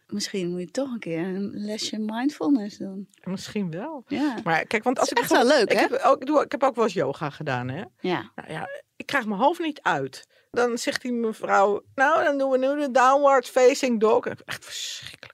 [0.06, 3.08] Misschien moet je toch een keer een lesje mindfulness doen.
[3.24, 4.04] Misschien wel.
[4.06, 4.36] Ja.
[4.44, 5.80] Maar kijk, want als is ik echt wel leuk, ik hè?
[5.80, 7.84] Heb ook, ik, doe, ik heb ook wel eens yoga gedaan, hè?
[8.00, 8.30] Ja.
[8.34, 10.26] Nou ja, ik krijg mijn hoofd niet uit.
[10.50, 14.26] Dan zegt die mevrouw, nou, dan doen we nu de downward facing dog.
[14.26, 15.31] Echt verschrikkelijk.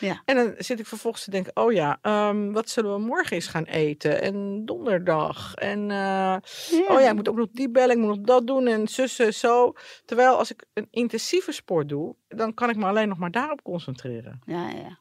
[0.00, 0.22] Ja.
[0.24, 3.46] En dan zit ik vervolgens te denken, oh ja, um, wat zullen we morgen eens
[3.46, 4.22] gaan eten?
[4.22, 5.54] En donderdag.
[5.54, 6.40] En uh, ja.
[6.88, 9.34] oh ja, ik moet ook nog die bellen, ik moet nog dat doen en zussen,
[9.34, 9.72] zo.
[10.04, 13.62] Terwijl als ik een intensieve sport doe, dan kan ik me alleen nog maar daarop
[13.62, 14.40] concentreren.
[14.46, 14.98] Ja, ja.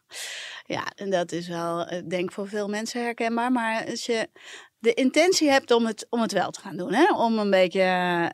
[0.65, 3.51] Ja, en dat is wel, ik denk voor veel mensen herkenbaar.
[3.51, 4.29] Maar als je
[4.79, 6.93] de intentie hebt om het, om het wel te gaan doen.
[6.93, 7.13] Hè?
[7.13, 7.81] Om een beetje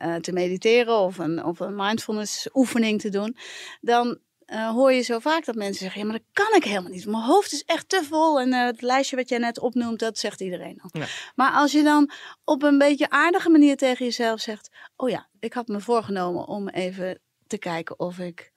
[0.02, 3.36] uh, te mediteren of een, of een mindfulness oefening te doen.
[3.80, 6.90] Dan uh, hoor je zo vaak dat mensen zeggen, ja, maar dat kan ik helemaal
[6.90, 7.06] niet.
[7.06, 8.40] Mijn hoofd is echt te vol.
[8.40, 11.00] En uh, het lijstje wat jij net opnoemt, dat zegt iedereen al.
[11.00, 11.06] Ja.
[11.34, 12.10] Maar als je dan
[12.44, 16.68] op een beetje aardige manier tegen jezelf zegt, oh ja, ik had me voorgenomen om
[16.68, 18.52] even te kijken of ik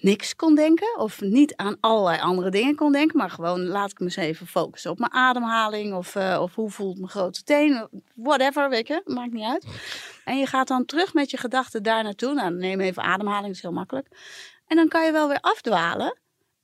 [0.00, 3.98] niks kon denken of niet aan allerlei andere dingen kon denken, maar gewoon laat ik
[3.98, 7.88] me eens even focussen op mijn ademhaling of, uh, of hoe voelt mijn grote teen,
[8.14, 9.66] whatever, weet je, maakt niet uit.
[10.24, 12.34] En je gaat dan terug met je gedachten daar naartoe.
[12.34, 14.08] Nou, neem even ademhaling, dat is heel makkelijk.
[14.68, 16.18] En dan kan je wel weer afdwalen.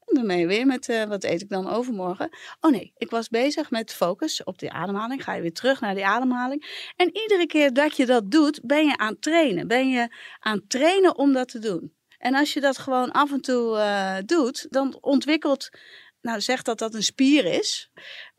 [0.05, 2.29] En dan ben je weer met, uh, wat eet ik dan overmorgen?
[2.61, 5.25] Oh nee, ik was bezig met focus op die ademhaling.
[5.25, 6.93] Ga je weer terug naar die ademhaling.
[6.97, 9.67] En iedere keer dat je dat doet, ben je aan het trainen.
[9.67, 11.95] Ben je aan het trainen om dat te doen.
[12.19, 15.69] En als je dat gewoon af en toe uh, doet, dan ontwikkelt,
[16.21, 17.91] nou zeg dat dat een spier is,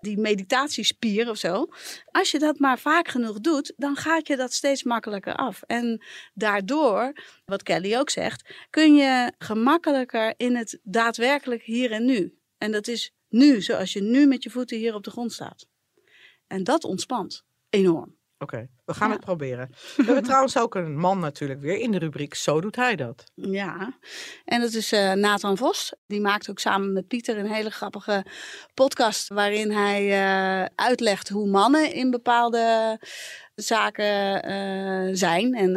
[0.05, 1.67] die meditatiespier of zo.
[2.11, 5.61] Als je dat maar vaak genoeg doet, dan gaat je dat steeds makkelijker af.
[5.61, 7.13] En daardoor,
[7.45, 12.37] wat Kelly ook zegt, kun je gemakkelijker in het daadwerkelijk hier en nu.
[12.57, 15.67] En dat is nu, zoals je nu met je voeten hier op de grond staat.
[16.47, 18.14] En dat ontspant enorm.
[18.37, 19.13] Oké, okay, we gaan Ja.
[19.13, 19.69] het proberen.
[19.95, 23.23] We hebben trouwens ook een man natuurlijk weer in de rubriek Zo doet hij dat.
[23.33, 23.99] Ja,
[24.45, 25.93] en dat is eh, Nathan Vos.
[26.07, 28.25] Die maakt ook samen met Pieter een hele grappige
[28.73, 29.27] podcast.
[29.27, 32.99] waarin hij eh, uitlegt hoe mannen in bepaalde
[33.55, 35.53] zaken eh, zijn.
[35.53, 35.73] En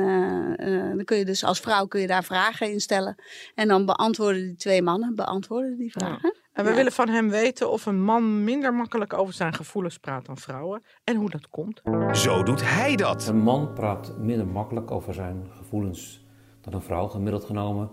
[0.97, 3.23] dan kun je dus als vrouw kun je daar vragen in stellen.
[3.55, 6.35] En dan beantwoorden die twee mannen beantwoorden die vragen.
[6.59, 6.77] En we Ja.
[6.77, 10.83] willen van hem weten of een man minder makkelijk over zijn gevoelens praat dan vrouwen.
[11.05, 11.83] En hoe dat komt.
[12.13, 13.27] Zo doet hij dat.
[13.27, 16.27] Een man praat minder makkelijk over zijn gevoelens
[16.61, 17.91] dan een vrouw, gemiddeld genomen.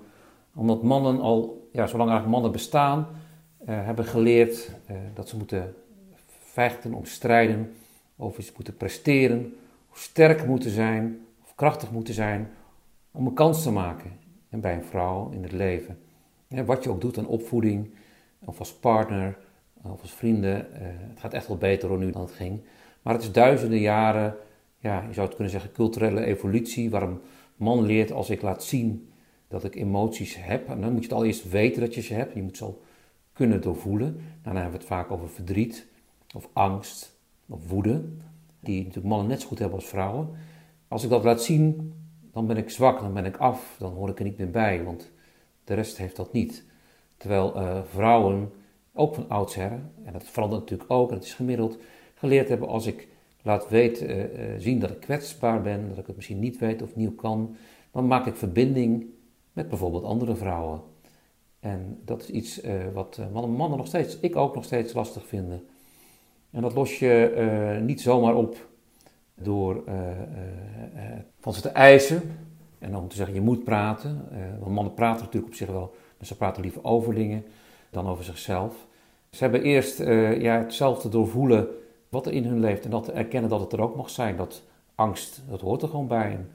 [0.55, 3.07] Omdat mannen al, ja, zolang eigenlijk mannen bestaan,
[3.65, 5.75] eh, hebben geleerd eh, dat ze moeten
[6.39, 7.73] vechten om strijden,
[8.15, 9.55] of iets moeten presteren,
[9.91, 12.51] of sterk moeten zijn, of krachtig moeten zijn,
[13.11, 14.19] om een kans te maken.
[14.49, 15.97] En bij een vrouw in het leven.
[16.47, 17.93] Ja, wat je ook doet aan opvoeding,
[18.45, 19.37] of als partner,
[19.81, 20.73] of als vrienden.
[20.73, 22.61] eh, het gaat echt wel beter nu dan het ging.
[23.01, 24.35] Maar het is duizenden jaren,
[24.77, 27.19] ja, je zou het kunnen zeggen, culturele evolutie, waar een
[27.55, 29.09] man leert als ik laat zien
[29.47, 30.69] dat ik emoties heb.
[30.69, 32.33] En dan moet je het al eerst weten dat je ze hebt.
[32.33, 32.81] Je moet ze al
[33.33, 34.19] kunnen doorvoelen.
[34.41, 35.87] Daarna hebben we het vaak over verdriet,
[36.35, 38.03] of angst, of woede.
[38.59, 40.29] Die natuurlijk mannen net zo goed hebben als vrouwen.
[40.87, 41.93] Als ik dat laat zien,
[42.31, 44.83] dan ben ik zwak, dan ben ik af, dan hoor ik er niet meer bij,
[44.83, 45.11] want
[45.63, 46.64] de rest heeft dat niet.
[47.17, 48.51] Terwijl eh, vrouwen,
[48.93, 49.71] ook van oudsher,
[50.03, 51.77] en dat verandert natuurlijk ook, en het is gemiddeld,
[52.15, 53.07] geleerd hebben als ik
[53.45, 56.81] laat weten, eh, eh, zien dat ik kwetsbaar ben, dat ik het misschien niet weet
[56.81, 57.55] of nieuw kan,
[57.91, 59.05] dan maak ik verbinding
[59.53, 60.81] met bijvoorbeeld andere vrouwen.
[61.59, 65.27] En dat is iets eh, wat uh, mannen nog steeds, ik ook nog steeds lastig
[65.27, 65.63] vinden.
[66.51, 67.33] En dat los je
[67.77, 68.67] uh, niet zomaar op
[69.35, 69.83] door
[71.39, 72.21] van ze te eisen
[72.79, 74.27] en dan te zeggen je moet praten.
[74.59, 75.93] want mannen praten natuurlijk op zich wel,
[76.25, 77.45] ze praten liever over dingen
[77.89, 78.75] dan over zichzelf.
[79.29, 79.97] Ze hebben eerst
[80.41, 81.67] ja, hetzelfde doorvoelen
[82.09, 84.35] wat er in hun leeft en dat erkennen dat het er ook mag zijn.
[84.35, 84.63] Dat
[84.95, 86.31] angst, dat hoort er gewoon bij.
[86.31, 86.49] En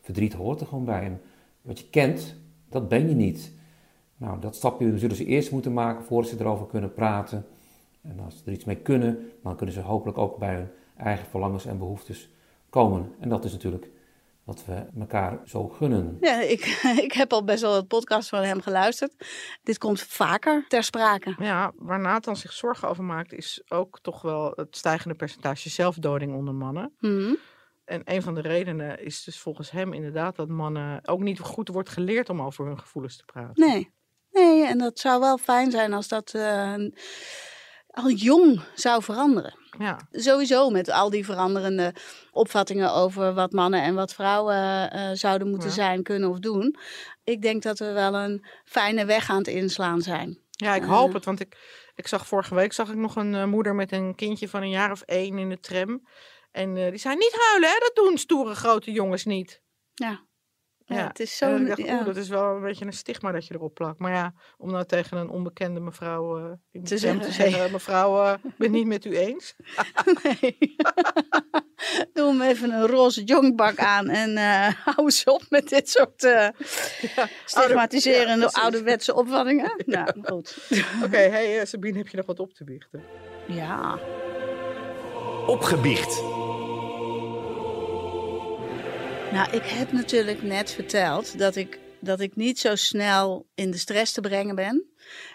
[0.00, 1.02] verdriet hoort er gewoon bij.
[1.04, 1.20] En
[1.62, 2.34] wat je kent,
[2.68, 3.52] dat ben je niet.
[4.16, 7.46] Nou, dat stapje zullen ze eerst moeten maken voordat ze erover kunnen praten.
[8.02, 11.26] En als ze er iets mee kunnen, dan kunnen ze hopelijk ook bij hun eigen
[11.26, 12.28] verlangens en behoeftes
[12.70, 13.12] komen.
[13.18, 13.88] En dat is natuurlijk
[14.44, 16.16] wat we elkaar zo gunnen.
[16.20, 16.64] Ja, ik,
[17.06, 19.26] ik heb al best wel het podcast van hem geluisterd.
[19.62, 21.34] Dit komt vaker ter sprake.
[21.38, 26.34] Ja, waar Nathan zich zorgen over maakt, is ook toch wel het stijgende percentage zelfdoding
[26.34, 26.94] onder mannen.
[26.98, 27.34] Mhm.
[27.84, 31.68] En een van de redenen is dus volgens hem inderdaad dat mannen ook niet goed
[31.68, 33.68] wordt geleerd om over hun gevoelens te praten.
[33.68, 33.92] Nee,
[34.30, 36.74] nee en dat zou wel fijn zijn als dat uh,
[37.86, 39.58] al jong zou veranderen.
[39.78, 39.98] Ja.
[40.12, 41.94] Sowieso met al die veranderende
[42.32, 44.56] opvattingen over wat mannen en wat vrouwen
[44.96, 45.74] uh, zouden moeten Ja.
[45.74, 46.76] zijn, kunnen of doen.
[47.24, 50.38] Ik denk dat we wel een fijne weg aan het inslaan zijn.
[50.50, 50.88] Ja, ik Eh.
[50.88, 51.56] hoop het, want ik,
[51.94, 54.70] ik zag vorige week zag ik nog een eh, moeder met een kindje van een
[54.70, 56.06] jaar of één in de tram.
[56.52, 57.76] En eh, die zei, niet huilen, hè?
[57.78, 59.60] dat doen stoere grote jongens niet.
[59.94, 60.24] Ja,
[60.84, 61.64] ja, Ja, het is zo.
[61.64, 62.02] dacht ja.
[62.02, 63.98] dat is wel een beetje een stigma dat je erop plakt.
[63.98, 66.38] Maar ja, om nou tegen een onbekende mevrouw
[66.70, 66.96] in de Te
[67.32, 69.54] zeggen, mevrouw, eh, ik ben het niet met u eens.
[70.22, 70.76] Nee.
[72.12, 76.24] Doe hem even een roze jongbak aan en eh hou eens op met dit soort
[76.24, 76.48] eh,
[77.44, 78.62] stigmatiserende ja, precies.
[78.62, 79.82] ouderwetse opvattingen.
[79.86, 80.68] Nou, goed.
[81.04, 83.02] Oké, hey, Sabine, heb je nog wat op te biechten?
[83.46, 83.98] Ja.
[85.46, 86.22] Opgebiecht.
[89.32, 93.76] Nou, ik heb natuurlijk net verteld dat ik, dat ik niet zo snel in de
[93.78, 94.84] stress te brengen ben.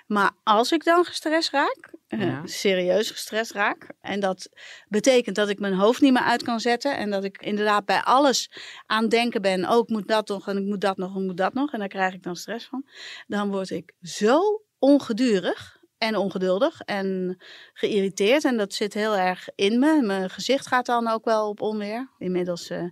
[0.07, 2.41] Maar als ik dan gestrest raak, eh, Ja.
[2.45, 4.49] serieus gestrest raak, en dat
[4.87, 8.01] betekent dat ik mijn hoofd niet meer uit kan zetten en dat ik inderdaad bij
[8.01, 8.51] alles
[8.85, 11.21] aan het denken ben, oh ik moet dat nog en ik moet dat nog en
[11.21, 12.85] ik moet dat nog en daar krijg ik dan stress van,
[13.27, 17.37] dan word ik zo ongedurig en ongeduldig en
[17.73, 20.01] geïrriteerd en dat zit heel erg in me.
[20.01, 22.09] Mijn gezicht gaat dan ook wel op onweer.
[22.17, 22.83] Inmiddels eh,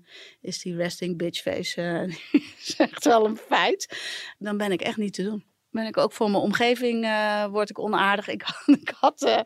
[0.42, 3.98] is die resting bitch face eh, echt wel een feit.
[4.38, 5.46] Dan ben ik echt niet te doen.
[5.70, 8.28] Ben ik ook voor mijn omgeving eh, word ik onaardig.
[8.28, 8.44] Ik,
[8.82, 9.46] ik had,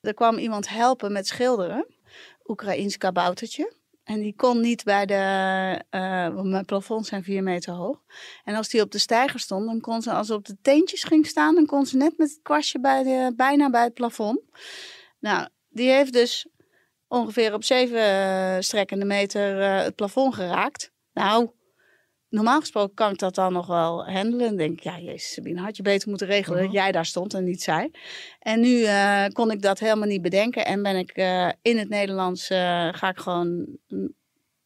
[0.00, 1.86] er kwam iemand helpen met schilderen,
[2.46, 3.82] Oekraïens kaboutertje.
[4.04, 5.14] En die kon niet bij de,
[5.90, 8.02] eh, want mijn plafonds zijn vier meter hoog.
[8.44, 11.04] En als die op de steiger stond, dan kon ze, als ze op de teentjes
[11.04, 14.40] ging staan, dan kon ze net met het kwastje bij de, bijna bij het plafond.
[15.20, 16.46] Nou, die heeft dus
[17.08, 20.92] ongeveer op zeven eh, strekkende meter eh, het plafond geraakt.
[21.12, 21.50] Nou,
[22.34, 24.56] normaal gesproken kan ik dat dan nog wel handelen.
[24.56, 26.66] Denk ik, ja, jezus Sabine, had je beter moeten regelen Mhm.
[26.66, 27.90] dat jij daar stond en niet zij.
[28.38, 30.64] En nu eh, kon ik dat helemaal niet bedenken.
[30.66, 34.14] En ben ik eh, in het Nederlands, eh, ga ik gewoon mm,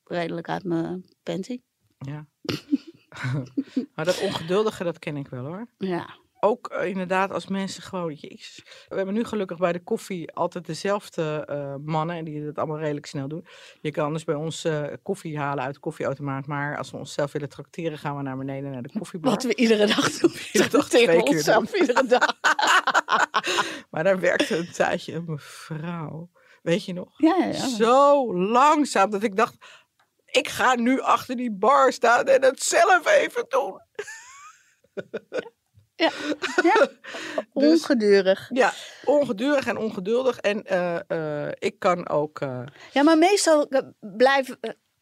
[0.04, 1.60] redelijk uit mijn panty.
[1.98, 2.26] Ja.
[3.94, 5.66] maar dat ongeduldige, dat ken ik wel hoor.
[5.78, 8.62] Ja, Ook eh, inderdaad als mensen gewoon, jezus.
[8.88, 12.78] We hebben nu gelukkig bij de koffie altijd dezelfde eh, mannen en die dat allemaal
[12.78, 13.46] redelijk snel doen.
[13.80, 17.32] Je kan dus bij ons eh, koffie halen uit de koffieautomaat, maar als we onszelf
[17.32, 19.30] willen trakteren gaan we naar beneden naar de koffiebar.
[19.30, 20.32] wat we iedere dag doen.
[20.52, 22.36] Iedere dag Tegen onszelf iedere dag.
[23.90, 26.30] Maar daar werkte een tijdje een mevrouw,
[26.62, 27.14] weet je nog?
[27.16, 27.68] Ja, ja, ja.
[27.68, 29.56] Zo langzaam dat ik dacht,
[30.24, 33.80] ik ga nu achter die bar staan en het zelf even doen.
[36.72, 36.88] ja.
[37.52, 38.50] Dus- Ongedurig.
[38.52, 38.72] Ja,
[39.04, 40.38] ongedurig en ongeduldig.
[40.38, 40.98] En eh,
[41.46, 42.40] eh, ik kan ook.
[42.40, 42.60] eh,
[42.92, 43.68] Ja, maar meestal
[44.00, 44.48] blijf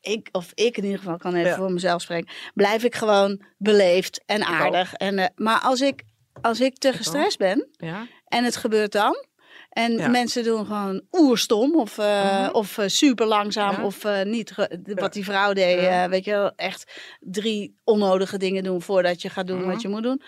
[0.00, 1.56] ik, of ik in ieder geval kan even Ja.
[1.56, 4.92] voor mezelf spreken, blijf ik gewoon beleefd en aardig.
[4.94, 6.02] En, maar als ik,
[6.42, 9.24] als ik te gestrest ben ja, en het gebeurt dan.
[9.70, 10.08] En Ja.
[10.08, 12.48] mensen doen gewoon oerstom of, Mhm.
[12.52, 13.84] of super langzaam Ja.
[13.84, 15.00] of niet ge- de- Ja.
[15.00, 16.08] wat die vrouw deed.
[16.10, 19.68] Weet je wel, echt drie onnodige dingen doen voordat je gaat doen Mhm.
[19.70, 20.22] wat je moet doen.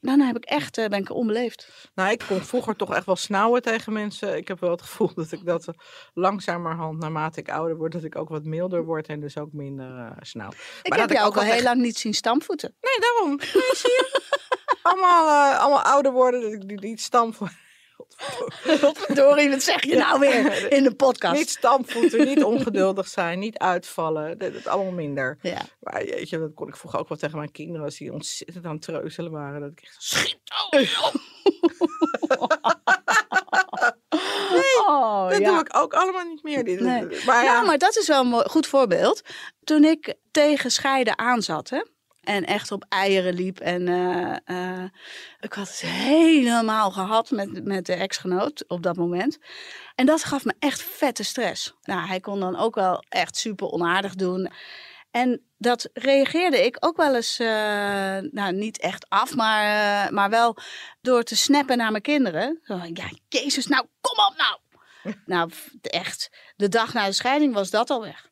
[0.00, 1.90] Dan heb ik echt, eh, ben ik onbeleefd.
[1.94, 4.36] nou, ik kon vroeger toch echt wel snauwen tegen mensen.
[4.36, 5.66] Ik heb wel het gevoel dat ik dat
[6.14, 9.98] langzamerhand, naarmate ik ouder word, dat ik ook wat milder word en dus ook minder
[9.98, 10.50] eh snauw.
[10.82, 12.74] Ik dat heb jou ook al heel echt- lang niet zien stampvoeten.
[12.80, 13.36] Nee, daarom.
[13.36, 14.20] Nee, zie je?
[14.82, 17.00] allemaal, eh, allemaal ouder worden, dat ik niet- niet
[18.08, 19.14] stamvoeten.
[19.24, 21.34] Dorie, wat zeg je nou weer in de podcast?
[21.34, 24.38] Niet stampvoeten, niet ongeduldig zijn, niet uitvallen.
[24.38, 25.38] Dat, dat allemaal minder.
[25.42, 25.60] Ja.
[25.80, 28.72] Maar jeetje, dat kon ik vroeger ook wel tegen mijn kinderen als die ontzettend aan
[28.72, 29.60] het treuzelen waren.
[29.60, 30.38] Dat ik echt schiet
[34.86, 35.50] Oh, Dat ja.
[35.50, 36.64] doe ik ook allemaal niet meer.
[36.64, 37.02] Dit- Nee.
[37.26, 39.22] Maar ja, Ja, maar dat is wel een goed voorbeeld.
[39.64, 41.82] Toen ik tegen scheiden aan zat, hè,
[42.28, 43.60] En echt op eieren liep.
[43.60, 44.84] En eh, eh,
[45.40, 49.38] ik had het helemaal gehad met, met de ex-genoot op dat moment.
[49.94, 51.74] En dat gaf me echt vette stress.
[51.82, 54.50] Nou, hij kon dan ook wel echt super onaardig doen.
[55.10, 60.56] En dat reageerde ik ook wel eens, eh, nou niet echt af, maar, maar wel
[61.00, 62.58] door te snappen naar mijn kinderen.
[62.62, 64.58] Zo, ja, Jezus, nou kom op nou.
[65.26, 65.50] nou,
[65.82, 66.30] echt.
[66.56, 68.28] De dag na de scheiding was dat al weg.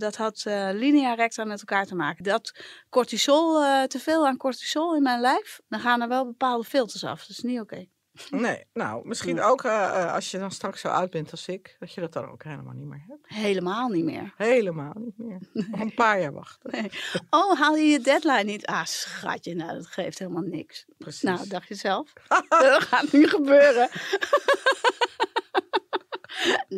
[0.00, 2.24] Dat had eh, linea recta met elkaar te maken.
[2.24, 2.54] Dat
[2.88, 7.04] cortisol, eh, te veel aan cortisol in mijn lijf, dan gaan er wel bepaalde filters
[7.04, 7.20] af.
[7.20, 7.86] Dat is niet oké.
[8.30, 11.92] Nee, nou, misschien ook eh, als je dan straks zo oud bent als ik, dat
[11.92, 13.28] je dat dan ook helemaal niet meer hebt.
[13.28, 14.34] Helemaal niet meer.
[14.36, 15.38] Helemaal niet meer.
[15.80, 16.70] Een paar jaar wachten.
[16.70, 16.90] Nee.
[17.30, 18.66] Oh, haal je je deadline niet?
[18.66, 20.84] Ah, schatje, nou, dat geeft helemaal niks.
[20.98, 21.22] Precies.
[21.22, 22.12] Nou, dacht je zelf?
[22.48, 23.88] dat gaat nu gebeuren.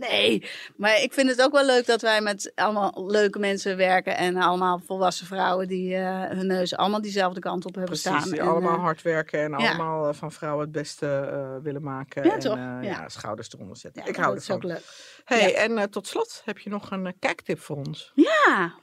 [0.01, 4.17] nee, maar ik vind het ook wel leuk dat wij met allemaal leuke mensen werken.
[4.17, 8.31] En allemaal volwassen vrouwen die eh, hun neus allemaal diezelfde kant op hebben Precies, staan.
[8.31, 9.57] die En, allemaal eh, hard werken en ja.
[9.57, 12.25] allemaal eh, van vrouwen het beste eh, willen maken.
[12.25, 12.57] Ja, en toch?
[12.57, 12.81] eh, Ja.
[12.83, 14.03] ja, schouders eronder zetten.
[14.03, 14.65] ja, ik hou dat is ervan.
[14.65, 14.83] ook leuk.
[15.25, 15.57] Hey, Ja.
[15.57, 18.13] en tot slot heb je nog een kijktip voor ons.
[18.15, 18.75] Ja,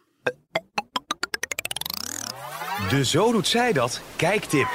[2.90, 4.68] De Zo Doet Zij Dat kijktip.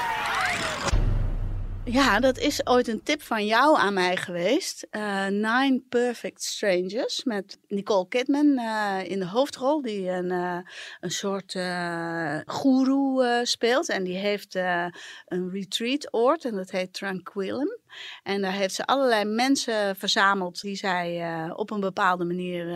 [1.87, 4.87] Ja, dat is ooit een tip van jou aan mij geweest.
[4.91, 9.83] Eh, Nine Perfect Strangers met Nicole Kidman eh, in de hoofdrol.
[9.83, 10.59] Die een, eh,
[11.01, 13.89] een soort eh goeroe speelt.
[13.89, 14.55] En die heeft
[15.25, 17.79] een retreat-oord en dat heet Tranquillum.
[18.23, 22.67] En daar heeft ze allerlei mensen verzameld die zij op een bepaalde manier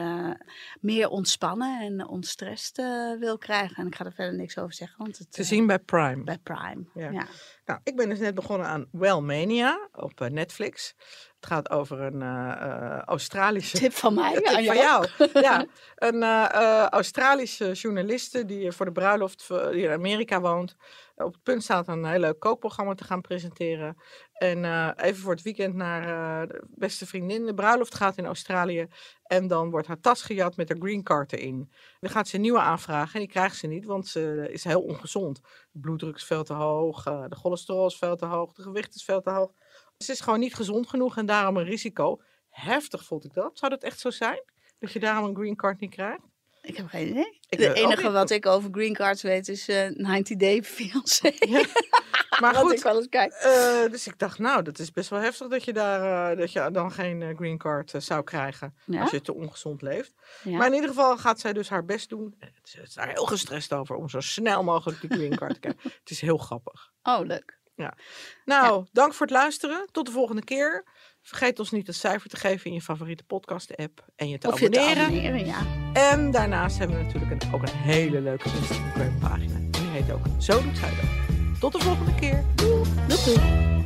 [0.81, 3.77] meer ontspannen en ontstrest eh, wil krijgen.
[3.77, 6.25] En ik ga er verder niks over zeggen, want het Te zien bij Prime.
[6.25, 6.85] bij Prime.
[6.95, 7.11] Ja.
[7.11, 7.27] ja.
[7.69, 10.95] Nou, ik ben dus net begonnen aan Wellmania op eh, Netflix.
[11.41, 13.79] Het gaat over een eh, eh, Australische...
[13.79, 14.33] Tip van mij.
[14.35, 15.07] Tip aan van jou.
[15.33, 15.67] Ja,
[16.09, 20.77] een eh, Australische journaliste die voor de bruiloft die in Amerika woont.
[21.17, 23.97] Op het punt staat een heel leuk kookprogramma te gaan presenteren.
[24.33, 28.87] En even voor het weekend naar de beste vriendin de bruiloft gaat in Australië.
[29.23, 31.73] En dan wordt haar tas gejat met haar green card erin.
[32.01, 34.83] Dan gaat ze een nieuwe aanvragen en die krijgt ze niet, want ze is heel
[34.83, 35.41] ongezond.
[35.71, 39.05] De bloeddruk is veel te hoog, de cholesterol is veel te hoog, de gewicht is
[39.05, 39.51] veel te hoog.
[40.05, 42.21] Ze is gewoon niet gezond genoeg en daarom een risico.
[42.49, 43.59] Heftig vond ik dat.
[43.59, 44.43] Zou dat echt zo zijn?
[44.79, 46.21] Dat je daarom een green card niet krijgt?
[46.63, 47.39] Ik heb geen idee.
[47.49, 51.33] Ik Het ook enige wat ik over green cards weet is eh 90 Day Fiancé.
[52.41, 53.33] Maar Wat ik goed, wel eens kijk.
[53.33, 56.53] eh, dus ik dacht, nou, dat is best wel heftig dat je daar eh, dat
[56.53, 59.01] je dan geen green card zou krijgen Ja?
[59.01, 60.15] als je te ongezond leeft.
[60.43, 60.57] Ja.
[60.57, 62.35] Maar in ieder geval gaat zij dus haar best doen.
[62.39, 65.61] En Ze is daar heel gestrest over om zo snel mogelijk die green card te
[65.61, 65.81] krijgen.
[66.01, 66.93] Het is heel grappig.
[67.03, 67.58] Oh, leuk.
[68.45, 69.89] Nou, dank voor het luisteren.
[69.93, 70.85] Tot de volgende keer.
[71.23, 74.61] Vergeet ons niet een cijfer te geven in je favoriete podcast-app en je te Of
[74.61, 75.05] je te abonneren.
[75.05, 75.67] abonneren, ja.
[75.93, 79.59] En daarnaast hebben we natuurlijk een, ook een hele leuke Instagram-pagina.
[79.71, 81.61] Die heet ook Zo Doet Zij Dat.
[81.61, 82.45] Tot de volgende keer.
[82.55, 83.78] Doei.